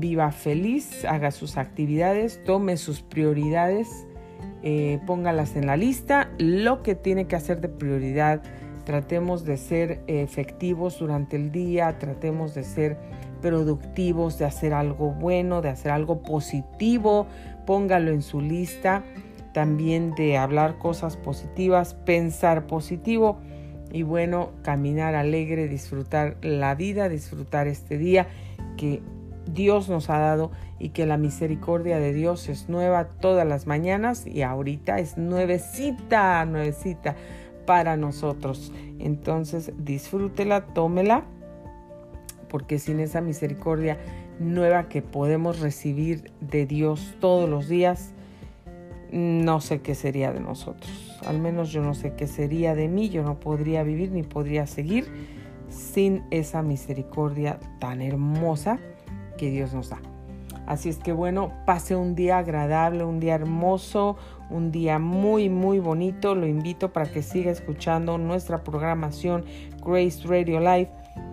viva 0.00 0.30
feliz, 0.32 1.04
haga 1.04 1.30
sus 1.30 1.56
actividades, 1.56 2.42
tome 2.44 2.76
sus 2.76 3.02
prioridades, 3.02 4.06
eh, 4.62 5.00
póngalas 5.06 5.56
en 5.56 5.66
la 5.66 5.76
lista, 5.76 6.30
lo 6.38 6.82
que 6.82 6.94
tiene 6.94 7.26
que 7.26 7.36
hacer 7.36 7.60
de 7.60 7.68
prioridad. 7.68 8.42
Tratemos 8.84 9.44
de 9.44 9.56
ser 9.56 10.02
efectivos 10.06 10.98
durante 10.98 11.36
el 11.36 11.52
día, 11.52 11.98
tratemos 11.98 12.54
de 12.54 12.64
ser 12.64 12.96
productivos, 13.40 14.38
de 14.38 14.44
hacer 14.44 14.72
algo 14.72 15.10
bueno, 15.10 15.62
de 15.62 15.68
hacer 15.68 15.90
algo 15.92 16.22
positivo, 16.22 17.26
póngalo 17.66 18.10
en 18.10 18.22
su 18.22 18.40
lista, 18.40 19.04
también 19.52 20.14
de 20.14 20.38
hablar 20.38 20.78
cosas 20.78 21.16
positivas, 21.16 21.94
pensar 21.94 22.66
positivo 22.66 23.38
y 23.92 24.04
bueno, 24.04 24.52
caminar 24.62 25.14
alegre, 25.14 25.68
disfrutar 25.68 26.36
la 26.40 26.74
vida, 26.74 27.08
disfrutar 27.08 27.66
este 27.66 27.98
día 27.98 28.26
que 28.76 29.02
Dios 29.46 29.88
nos 29.88 30.10
ha 30.10 30.18
dado 30.18 30.50
y 30.78 30.90
que 30.90 31.06
la 31.06 31.16
misericordia 31.16 31.98
de 31.98 32.12
Dios 32.12 32.48
es 32.48 32.68
nueva 32.68 33.04
todas 33.04 33.46
las 33.46 33.66
mañanas 33.66 34.26
y 34.26 34.42
ahorita 34.42 34.98
es 34.98 35.18
nuevecita, 35.18 36.44
nuevecita 36.44 37.16
para 37.66 37.96
nosotros. 37.96 38.72
Entonces 38.98 39.72
disfrútela, 39.78 40.66
tómela 40.66 41.24
porque 42.48 42.78
sin 42.78 43.00
esa 43.00 43.20
misericordia 43.22 43.98
nueva 44.38 44.88
que 44.88 45.00
podemos 45.00 45.60
recibir 45.60 46.30
de 46.40 46.66
Dios 46.66 47.14
todos 47.18 47.48
los 47.48 47.68
días, 47.68 48.12
no 49.10 49.60
sé 49.60 49.80
qué 49.80 49.94
sería 49.94 50.32
de 50.32 50.40
nosotros. 50.40 51.18
Al 51.26 51.38
menos 51.38 51.70
yo 51.70 51.82
no 51.82 51.94
sé 51.94 52.14
qué 52.14 52.26
sería 52.26 52.74
de 52.74 52.88
mí, 52.88 53.08
yo 53.08 53.22
no 53.22 53.40
podría 53.40 53.82
vivir 53.82 54.10
ni 54.10 54.22
podría 54.22 54.66
seguir 54.66 55.06
sin 55.68 56.24
esa 56.30 56.62
misericordia 56.62 57.58
tan 57.78 58.02
hermosa 58.02 58.78
que 59.42 59.50
Dios 59.50 59.74
nos 59.74 59.90
da. 59.90 59.98
Así 60.66 60.88
es 60.88 60.98
que 60.98 61.12
bueno, 61.12 61.52
pase 61.66 61.96
un 61.96 62.14
día 62.14 62.38
agradable, 62.38 63.02
un 63.02 63.18
día 63.18 63.34
hermoso, 63.34 64.16
un 64.50 64.70
día 64.70 65.00
muy, 65.00 65.48
muy 65.48 65.80
bonito. 65.80 66.36
Lo 66.36 66.46
invito 66.46 66.92
para 66.92 67.10
que 67.10 67.24
siga 67.24 67.50
escuchando 67.50 68.18
nuestra 68.18 68.62
programación 68.62 69.44
Grace 69.84 70.28
Radio 70.28 70.60
Live 70.60 70.90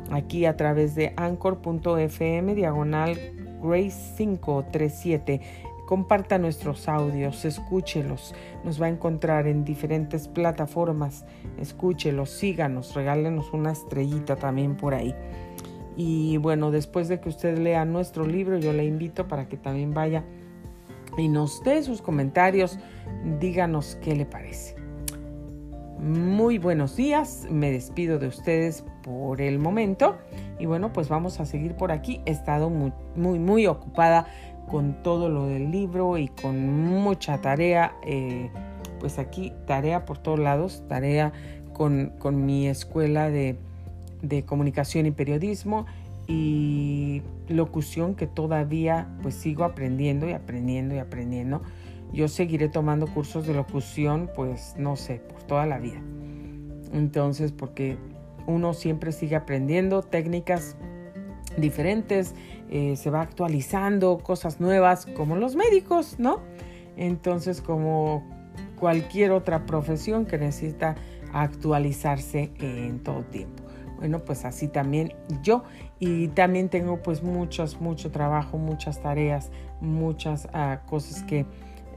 aquí 0.10 0.46
a 0.46 0.58
través 0.58 0.96
de 0.96 1.14
anchor.fm 1.18 2.56
diagonal 2.56 3.16
Grace 3.62 4.16
537. 4.18 5.42
Comparta 5.86 6.40
nuestros 6.40 6.90
audios, 6.90 7.46
escúchelos. 7.46 8.34
Nos 8.64 8.82
va 8.82 8.88
a 8.88 8.90
encontrar 8.90 9.46
en 9.46 9.66
diferentes 9.66 10.28
plataformas. 10.28 11.26
Escúchelos, 11.60 12.32
síganos, 12.32 12.96
regálenos 12.96 13.54
una 13.54 13.72
estrellita 13.72 14.36
también 14.36 14.76
por 14.78 14.96
ahí. 14.96 15.14
Y 16.02 16.38
bueno, 16.38 16.72
después 16.72 17.10
de 17.10 17.20
que 17.20 17.28
usted 17.28 17.58
lea 17.58 17.84
nuestro 17.84 18.26
libro, 18.26 18.58
yo 18.58 18.72
le 18.72 18.86
invito 18.86 19.28
para 19.28 19.50
que 19.50 19.58
también 19.58 19.94
vaya 19.94 20.24
y 21.18 21.28
nos 21.28 21.62
dé 21.66 21.84
sus 21.84 22.02
comentarios. 22.02 22.80
Díganos 23.42 23.98
qué 24.02 24.16
le 24.16 24.26
parece. 24.26 24.78
Muy 26.00 26.58
buenos 26.58 26.96
días, 26.96 27.48
me 27.52 27.70
despido 27.70 28.18
de 28.18 28.28
ustedes 28.28 28.86
por 29.04 29.42
el 29.42 29.60
momento 29.60 30.16
y 30.58 30.68
bueno, 30.68 30.94
pues 30.94 31.10
vamos 31.10 31.42
a 31.42 31.46
seguir 31.46 31.76
por 31.76 31.92
aquí. 31.92 32.22
He 32.26 32.32
estado 32.32 32.70
muy, 32.70 32.94
muy, 33.18 33.38
muy 33.38 33.68
ocupada 33.68 34.26
con 34.70 35.04
todo 35.04 35.28
lo 35.28 35.48
del 35.48 35.70
libro 35.70 36.18
y 36.18 36.30
con 36.30 36.72
mucha 36.86 37.42
tarea. 37.42 37.94
Eh, 38.06 38.50
pues 39.02 39.20
aquí 39.20 39.52
tarea 39.68 40.06
por 40.06 40.18
todos 40.18 40.40
lados, 40.40 40.82
tarea 40.88 41.34
con, 41.74 42.14
con 42.20 42.46
mi 42.46 42.70
escuela 42.70 43.30
de, 43.30 43.58
de, 44.22 44.44
comunicación 44.44 45.06
y 45.06 45.12
periodismo 45.12 45.86
y 46.28 47.22
locución 47.48 48.16
que 48.16 48.28
todavía 48.28 49.10
pues 49.22 49.36
sigo 49.36 49.64
aprendiendo 49.64 50.28
y 50.28 50.34
aprendiendo 50.34 50.96
y 50.96 51.00
aprendiendo. 51.00 51.62
Yo 52.14 52.28
seguiré 52.28 52.70
tomando 52.70 53.08
cursos 53.08 53.48
de 53.48 53.54
locución 53.54 54.30
pues 54.36 54.76
no 54.78 54.96
sé, 54.96 55.16
por 55.16 55.44
toda 55.44 55.66
la 55.66 55.80
vida. 55.80 56.02
Entonces, 56.94 57.52
porque 57.52 57.98
uno 58.48 58.74
siempre 58.74 59.12
sigue 59.12 59.36
aprendiendo 59.36 60.02
técnicas 60.02 60.76
diferentes, 61.58 62.34
eh, 62.70 62.96
se 62.96 63.10
va 63.10 63.22
actualizando 63.22 64.18
cosas 64.20 64.60
nuevas 64.60 65.06
como 65.06 65.36
los 65.36 65.56
médicos, 65.56 66.16
¿no? 66.20 66.40
Entonces, 66.98 67.62
como 67.62 68.24
cualquier 68.80 69.32
otra 69.32 69.66
profesión 69.66 70.26
que 70.26 70.38
necesita 70.38 70.96
actualizarse 71.34 72.52
en 72.60 73.00
todo 73.00 73.24
tiempo. 73.24 73.64
Bueno, 74.00 74.20
pues 74.20 74.46
así 74.46 74.68
también 74.70 75.14
yo 75.44 75.64
y 76.00 76.30
también 76.30 76.70
tengo 76.70 77.04
pues 77.04 77.22
muchos, 77.22 77.82
mucho 77.82 78.12
trabajo, 78.12 78.58
muchas 78.58 79.02
tareas, 79.02 79.52
muchas 79.82 80.48
ah, 80.54 80.80
cosas 80.88 81.24
que 81.24 81.46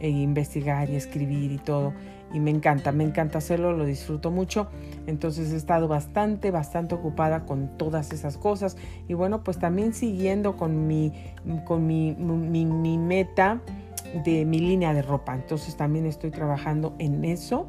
eh, 0.01 0.09
investigar 0.09 0.91
y 0.91 0.97
escribir 0.97 1.53
y 1.53 1.59
todo 1.59 1.93
y 2.33 2.41
me 2.41 2.51
encanta, 2.51 2.93
me 2.93 3.05
encanta 3.05 3.39
hacerlo, 3.39 3.73
lo 3.73 3.85
disfruto 3.85 4.31
mucho. 4.31 4.69
Entonces 5.07 5.53
he 5.53 5.57
estado 5.57 5.89
bastante, 5.89 6.51
bastante 6.51 6.95
ocupada 6.95 7.45
con 7.45 7.77
todas 7.77 8.13
esas 8.13 8.39
cosas 8.39 8.77
y 9.09 9.15
bueno, 9.15 9.45
pues 9.45 9.59
también 9.59 9.93
siguiendo 9.93 10.57
con 10.57 10.87
mi, 10.87 11.13
con 11.65 11.87
mi, 11.87 12.15
mi, 12.15 12.99
meta 12.99 13.61
de 14.25 14.45
mi 14.45 14.61
línea 14.61 14.95
de 14.95 15.03
ropa. 15.03 15.35
Entonces 15.35 15.77
también 15.77 16.07
estoy 16.07 16.31
trabajando 16.31 16.95
en 16.99 17.25
eso. 17.25 17.69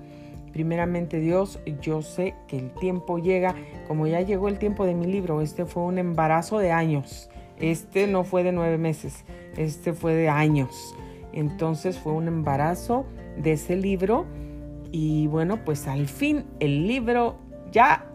Primeramente 0.54 1.20
Dios, 1.20 1.60
yo 1.82 2.04
sé 2.04 2.36
que 2.48 2.60
el 2.60 2.72
tiempo 2.76 3.18
llega, 3.18 3.56
como 3.88 4.06
ya 4.06 4.22
llegó 4.22 4.48
el 4.48 4.60
tiempo 4.60 4.86
de 4.86 4.94
mi 4.94 5.08
libro, 5.08 5.42
este 5.42 5.66
fue 5.66 5.82
un 5.84 5.98
embarazo 5.98 6.60
de 6.60 6.72
años, 6.72 7.30
este 7.60 8.06
no 8.06 8.24
fue 8.24 8.44
de 8.44 8.52
nueve 8.52 8.78
meses, 8.78 9.26
este 9.58 9.94
fue 9.94 10.14
de 10.14 10.30
años. 10.30 10.96
Entonces 11.34 11.98
fue 11.98 12.14
un 12.14 12.28
embarazo 12.28 13.08
de 13.36 13.54
ese 13.54 13.76
libro 13.76 14.28
y 14.92 15.26
bueno, 15.26 15.66
pues 15.66 15.88
al 15.88 16.08
fin 16.08 16.46
el 16.60 16.88
libro 16.88 17.36
ya, 17.72 18.06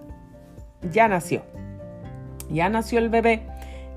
ya 0.93 1.09
nació. 1.09 1.43
Ya 2.49 2.69
nació 2.69 3.01
el 3.01 3.09
bebé, 3.09 3.43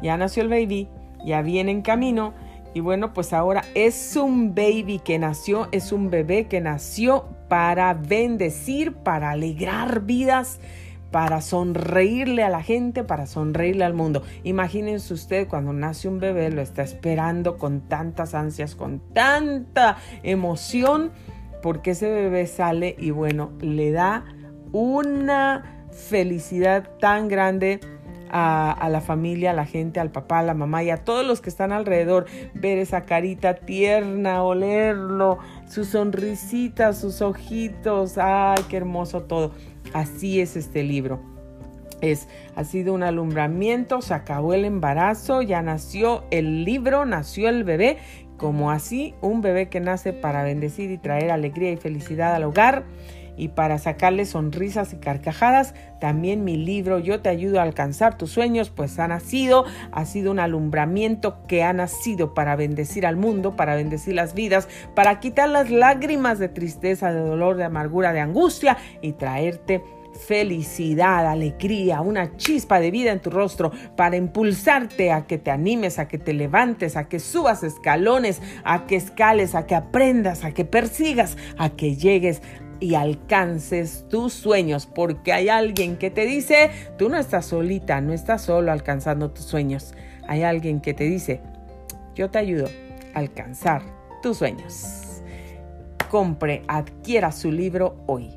ya 0.01 0.17
nació 0.17 0.41
el 0.41 0.49
baby, 0.49 0.89
ya 1.23 1.43
viene 1.43 1.71
en 1.71 1.83
camino. 1.83 2.33
Y 2.73 2.79
bueno, 2.79 3.13
pues 3.13 3.33
ahora 3.33 3.63
es 3.75 4.15
un 4.15 4.55
baby 4.55 4.99
que 5.03 5.19
nació, 5.19 5.67
es 5.71 5.91
un 5.91 6.09
bebé 6.09 6.47
que 6.47 6.59
nació 6.59 7.25
para 7.51 7.93
bendecir, 7.95 8.93
para 8.93 9.31
alegrar 9.31 10.03
vidas, 10.03 10.61
para 11.11 11.41
sonreírle 11.41 12.45
a 12.45 12.49
la 12.49 12.63
gente, 12.63 13.03
para 13.03 13.25
sonreírle 13.25 13.83
al 13.83 13.93
mundo. 13.93 14.23
Imagínense 14.45 15.13
usted 15.13 15.49
cuando 15.49 15.73
nace 15.73 16.07
un 16.07 16.19
bebé, 16.19 16.49
lo 16.49 16.61
está 16.61 16.81
esperando 16.81 17.57
con 17.57 17.81
tantas 17.89 18.35
ansias, 18.35 18.73
con 18.73 19.01
tanta 19.13 19.97
emoción 20.23 21.11
porque 21.61 21.91
ese 21.91 22.09
bebé 22.09 22.47
sale 22.47 22.95
y 22.97 23.11
bueno, 23.11 23.51
le 23.59 23.91
da 23.91 24.23
una 24.71 25.85
felicidad 25.91 26.89
tan 27.01 27.27
grande 27.27 27.81
a, 28.33 28.87
la 28.89 29.01
familia, 29.01 29.51
a 29.51 29.53
la 29.53 29.65
gente, 29.65 29.99
al 29.99 30.11
papá, 30.11 30.39
a 30.39 30.43
la 30.43 30.53
mamá 30.53 30.83
y 30.83 30.89
a 30.89 30.97
todos 30.97 31.25
los 31.25 31.41
que 31.41 31.49
están 31.49 31.71
alrededor, 31.71 32.25
ver 32.53 32.77
esa 32.77 33.01
carita 33.01 33.55
tierna, 33.55 34.43
olerlo, 34.43 35.39
su 35.67 35.83
sonrisita, 35.83 36.93
sus 36.93 37.21
ojitos, 37.21 38.17
ay, 38.17 38.63
qué 38.69 38.77
hermoso 38.77 39.23
todo. 39.23 39.51
Así 39.93 40.39
es 40.39 40.55
este 40.55 40.83
libro. 40.83 41.19
Es, 41.99 42.27
ha 42.55 42.63
sido 42.63 42.93
un 42.93 43.03
alumbramiento, 43.03 44.01
se 44.01 44.13
acabó 44.13 44.53
el 44.53 44.65
embarazo, 44.65 45.41
ya 45.41 45.61
nació 45.61 46.23
el 46.31 46.63
libro, 46.63 47.05
nació 47.05 47.49
el 47.49 47.63
bebé 47.63 47.97
como 48.37 48.71
así 48.71 49.13
un 49.21 49.41
bebé 49.41 49.69
que 49.69 49.79
nace 49.79 50.13
para 50.13 50.41
bendecir 50.41 50.89
y 50.89 50.97
traer 50.97 51.29
alegría 51.29 51.71
y 51.71 51.77
felicidad 51.77 52.33
al 52.33 52.43
hogar 52.45 52.85
y 53.41 53.47
para 53.47 53.79
sacarle 53.79 54.27
sonrisas 54.27 54.93
y 54.93 54.97
carcajadas. 54.97 55.73
También 55.99 56.43
mi 56.43 56.57
libro 56.57 56.99
Yo 56.99 57.21
te 57.21 57.29
ayudo 57.29 57.59
a 57.59 57.63
alcanzar 57.63 58.15
tus 58.15 58.29
sueños, 58.29 58.69
pues 58.69 58.99
ha 58.99 59.07
nacido, 59.07 59.65
ha 59.91 60.05
sido 60.05 60.29
un 60.29 60.37
alumbramiento 60.37 61.47
que 61.47 61.63
ha 61.63 61.73
nacido 61.73 62.35
para 62.35 62.55
bendecir 62.55 63.03
al 63.03 63.15
mundo, 63.15 63.55
para 63.55 63.73
bendecir 63.73 64.13
las 64.13 64.35
vidas, 64.35 64.69
para 64.95 65.19
quitar 65.19 65.49
las 65.49 65.71
lágrimas 65.71 66.37
de 66.37 66.49
tristeza, 66.49 67.11
de 67.11 67.19
dolor, 67.19 67.55
de 67.57 67.63
amargura, 67.63 68.13
de 68.13 68.19
angustia 68.19 68.77
y 69.01 69.13
traerte 69.13 69.81
felicidad, 70.13 71.27
alegría, 71.27 72.01
una 72.01 72.35
chispa 72.37 72.79
de 72.79 72.91
vida 72.91 73.11
en 73.11 73.21
tu 73.21 73.29
rostro 73.29 73.71
para 73.95 74.17
impulsarte 74.17 75.11
a 75.11 75.25
que 75.25 75.37
te 75.37 75.51
animes, 75.51 75.99
a 75.99 76.07
que 76.07 76.17
te 76.17 76.33
levantes, 76.33 76.95
a 76.95 77.07
que 77.07 77.19
subas 77.19 77.63
escalones, 77.63 78.41
a 78.63 78.85
que 78.85 78.95
escales, 78.95 79.55
a 79.55 79.65
que 79.65 79.75
aprendas, 79.75 80.43
a 80.43 80.51
que 80.51 80.65
persigas, 80.65 81.37
a 81.57 81.71
que 81.71 81.95
llegues 81.95 82.41
y 82.81 82.95
alcances 82.95 84.05
tus 84.09 84.33
sueños, 84.33 84.85
porque 84.87 85.31
hay 85.31 85.47
alguien 85.47 85.95
que 85.97 86.09
te 86.09 86.25
dice, 86.25 86.71
tú 86.97 87.07
no 87.07 87.17
estás 87.17 87.45
solita, 87.45 88.01
no 88.01 88.11
estás 88.11 88.41
solo 88.41 88.71
alcanzando 88.71 89.29
tus 89.29 89.45
sueños. 89.45 89.93
Hay 90.27 90.41
alguien 90.43 90.81
que 90.81 90.95
te 90.95 91.05
dice, 91.05 91.41
yo 92.15 92.31
te 92.31 92.39
ayudo 92.39 92.67
a 93.13 93.19
alcanzar 93.19 93.83
tus 94.23 94.37
sueños. 94.37 95.21
Compre, 96.09 96.63
adquiera 96.67 97.31
su 97.31 97.51
libro 97.51 97.97
hoy 98.07 98.31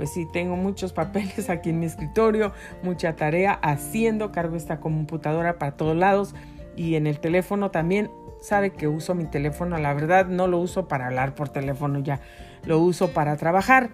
pues 0.00 0.14
sí, 0.14 0.26
tengo 0.32 0.56
muchos 0.56 0.92
papeles 0.94 1.50
aquí 1.50 1.68
en 1.68 1.78
mi 1.78 1.84
escritorio, 1.84 2.52
mucha 2.82 3.16
tarea 3.16 3.52
haciendo, 3.52 4.32
cargo 4.32 4.56
esta 4.56 4.80
computadora 4.80 5.58
para 5.58 5.72
todos 5.72 5.94
lados 5.94 6.34
y 6.74 6.94
en 6.94 7.06
el 7.06 7.20
teléfono 7.20 7.70
también. 7.70 8.10
Sabe 8.40 8.70
que 8.70 8.88
uso 8.88 9.14
mi 9.14 9.26
teléfono, 9.26 9.76
la 9.76 9.92
verdad 9.92 10.24
no 10.24 10.46
lo 10.46 10.58
uso 10.58 10.88
para 10.88 11.08
hablar 11.08 11.34
por 11.34 11.50
teléfono 11.50 11.98
ya, 11.98 12.20
lo 12.64 12.78
uso 12.78 13.12
para 13.12 13.36
trabajar. 13.36 13.90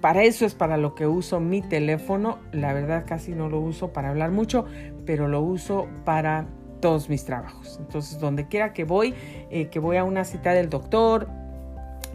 Para 0.00 0.22
eso 0.24 0.46
es 0.46 0.54
para 0.54 0.76
lo 0.76 0.94
que 0.94 1.06
uso 1.06 1.40
mi 1.40 1.62
teléfono. 1.62 2.38
La 2.52 2.72
verdad 2.72 3.04
casi 3.06 3.32
no 3.32 3.48
lo 3.48 3.60
uso 3.60 3.92
para 3.92 4.10
hablar 4.10 4.30
mucho, 4.30 4.64
pero 5.04 5.28
lo 5.28 5.40
uso 5.42 5.88
para 6.04 6.46
todos 6.80 7.08
mis 7.08 7.24
trabajos. 7.24 7.78
Entonces, 7.80 8.18
donde 8.18 8.48
quiera 8.48 8.72
que 8.72 8.84
voy, 8.84 9.14
eh, 9.50 9.68
que 9.68 9.78
voy 9.78 9.96
a 9.96 10.04
una 10.04 10.24
cita 10.24 10.52
del 10.52 10.70
doctor, 10.70 11.28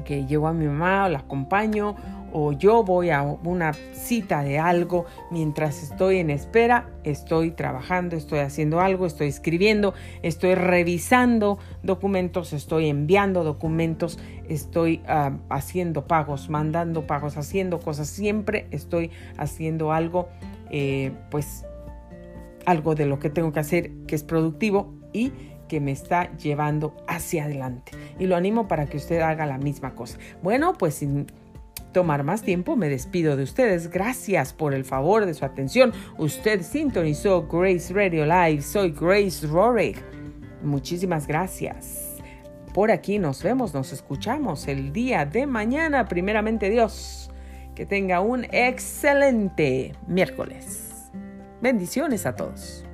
que 0.04 0.26
llevo 0.26 0.48
a 0.48 0.54
mi 0.54 0.65
mamá 0.65 1.06
o 1.06 1.10
la 1.10 1.19
acompaño, 1.19 1.95
o 2.38 2.52
yo 2.52 2.84
voy 2.84 3.12
a 3.12 3.21
una 3.21 3.71
cita 3.93 4.43
de 4.43 4.60
algo 4.60 5.06
mientras 5.32 5.82
estoy 5.82 6.17
en 6.17 6.30
espera, 6.30 6.89
estoy 7.06 7.52
trabajando, 7.52 8.17
estoy 8.17 8.39
haciendo 8.39 8.82
algo, 8.82 9.06
estoy 9.06 9.30
escribiendo, 9.30 9.93
estoy 10.21 10.54
revisando 10.56 11.60
documentos, 11.82 12.52
estoy 12.52 12.89
enviando 12.89 13.45
documentos, 13.45 14.19
estoy 14.50 15.02
ah, 15.08 15.32
haciendo 15.48 16.08
pagos, 16.08 16.50
mandando 16.50 17.08
pagos, 17.08 17.38
haciendo 17.38 17.80
cosas, 17.80 18.10
siempre 18.10 18.67
estoy 18.71 19.12
haciendo 19.38 19.93
algo, 19.93 20.28
eh, 20.71 21.13
pues 21.32 21.63
algo 22.65 22.95
de 22.95 23.06
lo 23.06 23.17
que 23.17 23.30
tengo 23.30 23.54
que 23.54 23.62
hacer 23.62 23.91
que 24.08 24.15
es 24.15 24.26
productivo 24.26 24.93
y 25.13 25.32
que 25.69 25.80
me 25.80 25.93
está 25.93 26.36
llevando 26.36 26.98
hacia 27.08 27.45
adelante. 27.45 27.93
Y 28.19 28.26
lo 28.26 28.36
animo 28.36 28.67
para 28.67 28.88
que 28.88 28.98
usted 28.98 29.21
haga 29.21 29.45
la 29.45 29.58
misma 29.58 29.95
cosa. 29.95 30.17
Bueno, 30.43 30.74
pues 30.78 30.95
sin 30.95 31.28
tomar 31.96 32.26
más 32.26 32.42
tiempo, 32.42 32.76
me 32.76 32.90
despido 32.90 33.38
de 33.38 33.44
ustedes. 33.44 33.90
Gracias 33.90 34.52
por 34.52 34.74
el 34.74 34.84
favor 34.84 35.26
de 35.26 35.34
su 35.34 35.46
atención. 35.46 35.94
Usted 36.18 36.62
sintonizó 36.62 37.48
Grace 37.48 37.94
Radio 37.94 38.26
Live. 38.26 38.62
Soy 38.64 38.92
Grace 38.92 39.48
Rorick. 39.48 40.04
Muchísimas 40.62 41.26
gracias. 41.26 42.18
Por 42.74 42.92
aquí 42.92 43.18
nos 43.18 43.42
vemos, 43.42 43.74
nos 43.74 43.94
escuchamos 43.94 44.68
el 44.68 44.92
día 44.92 45.26
de 45.26 45.48
mañana, 45.48 46.06
primeramente 46.10 46.70
Dios. 46.70 47.32
Que 47.76 47.86
tenga 47.86 48.20
un 48.20 48.44
excelente 48.52 49.94
miércoles. 50.06 51.10
Bendiciones 51.62 52.26
a 52.26 52.36
todos. 52.36 52.85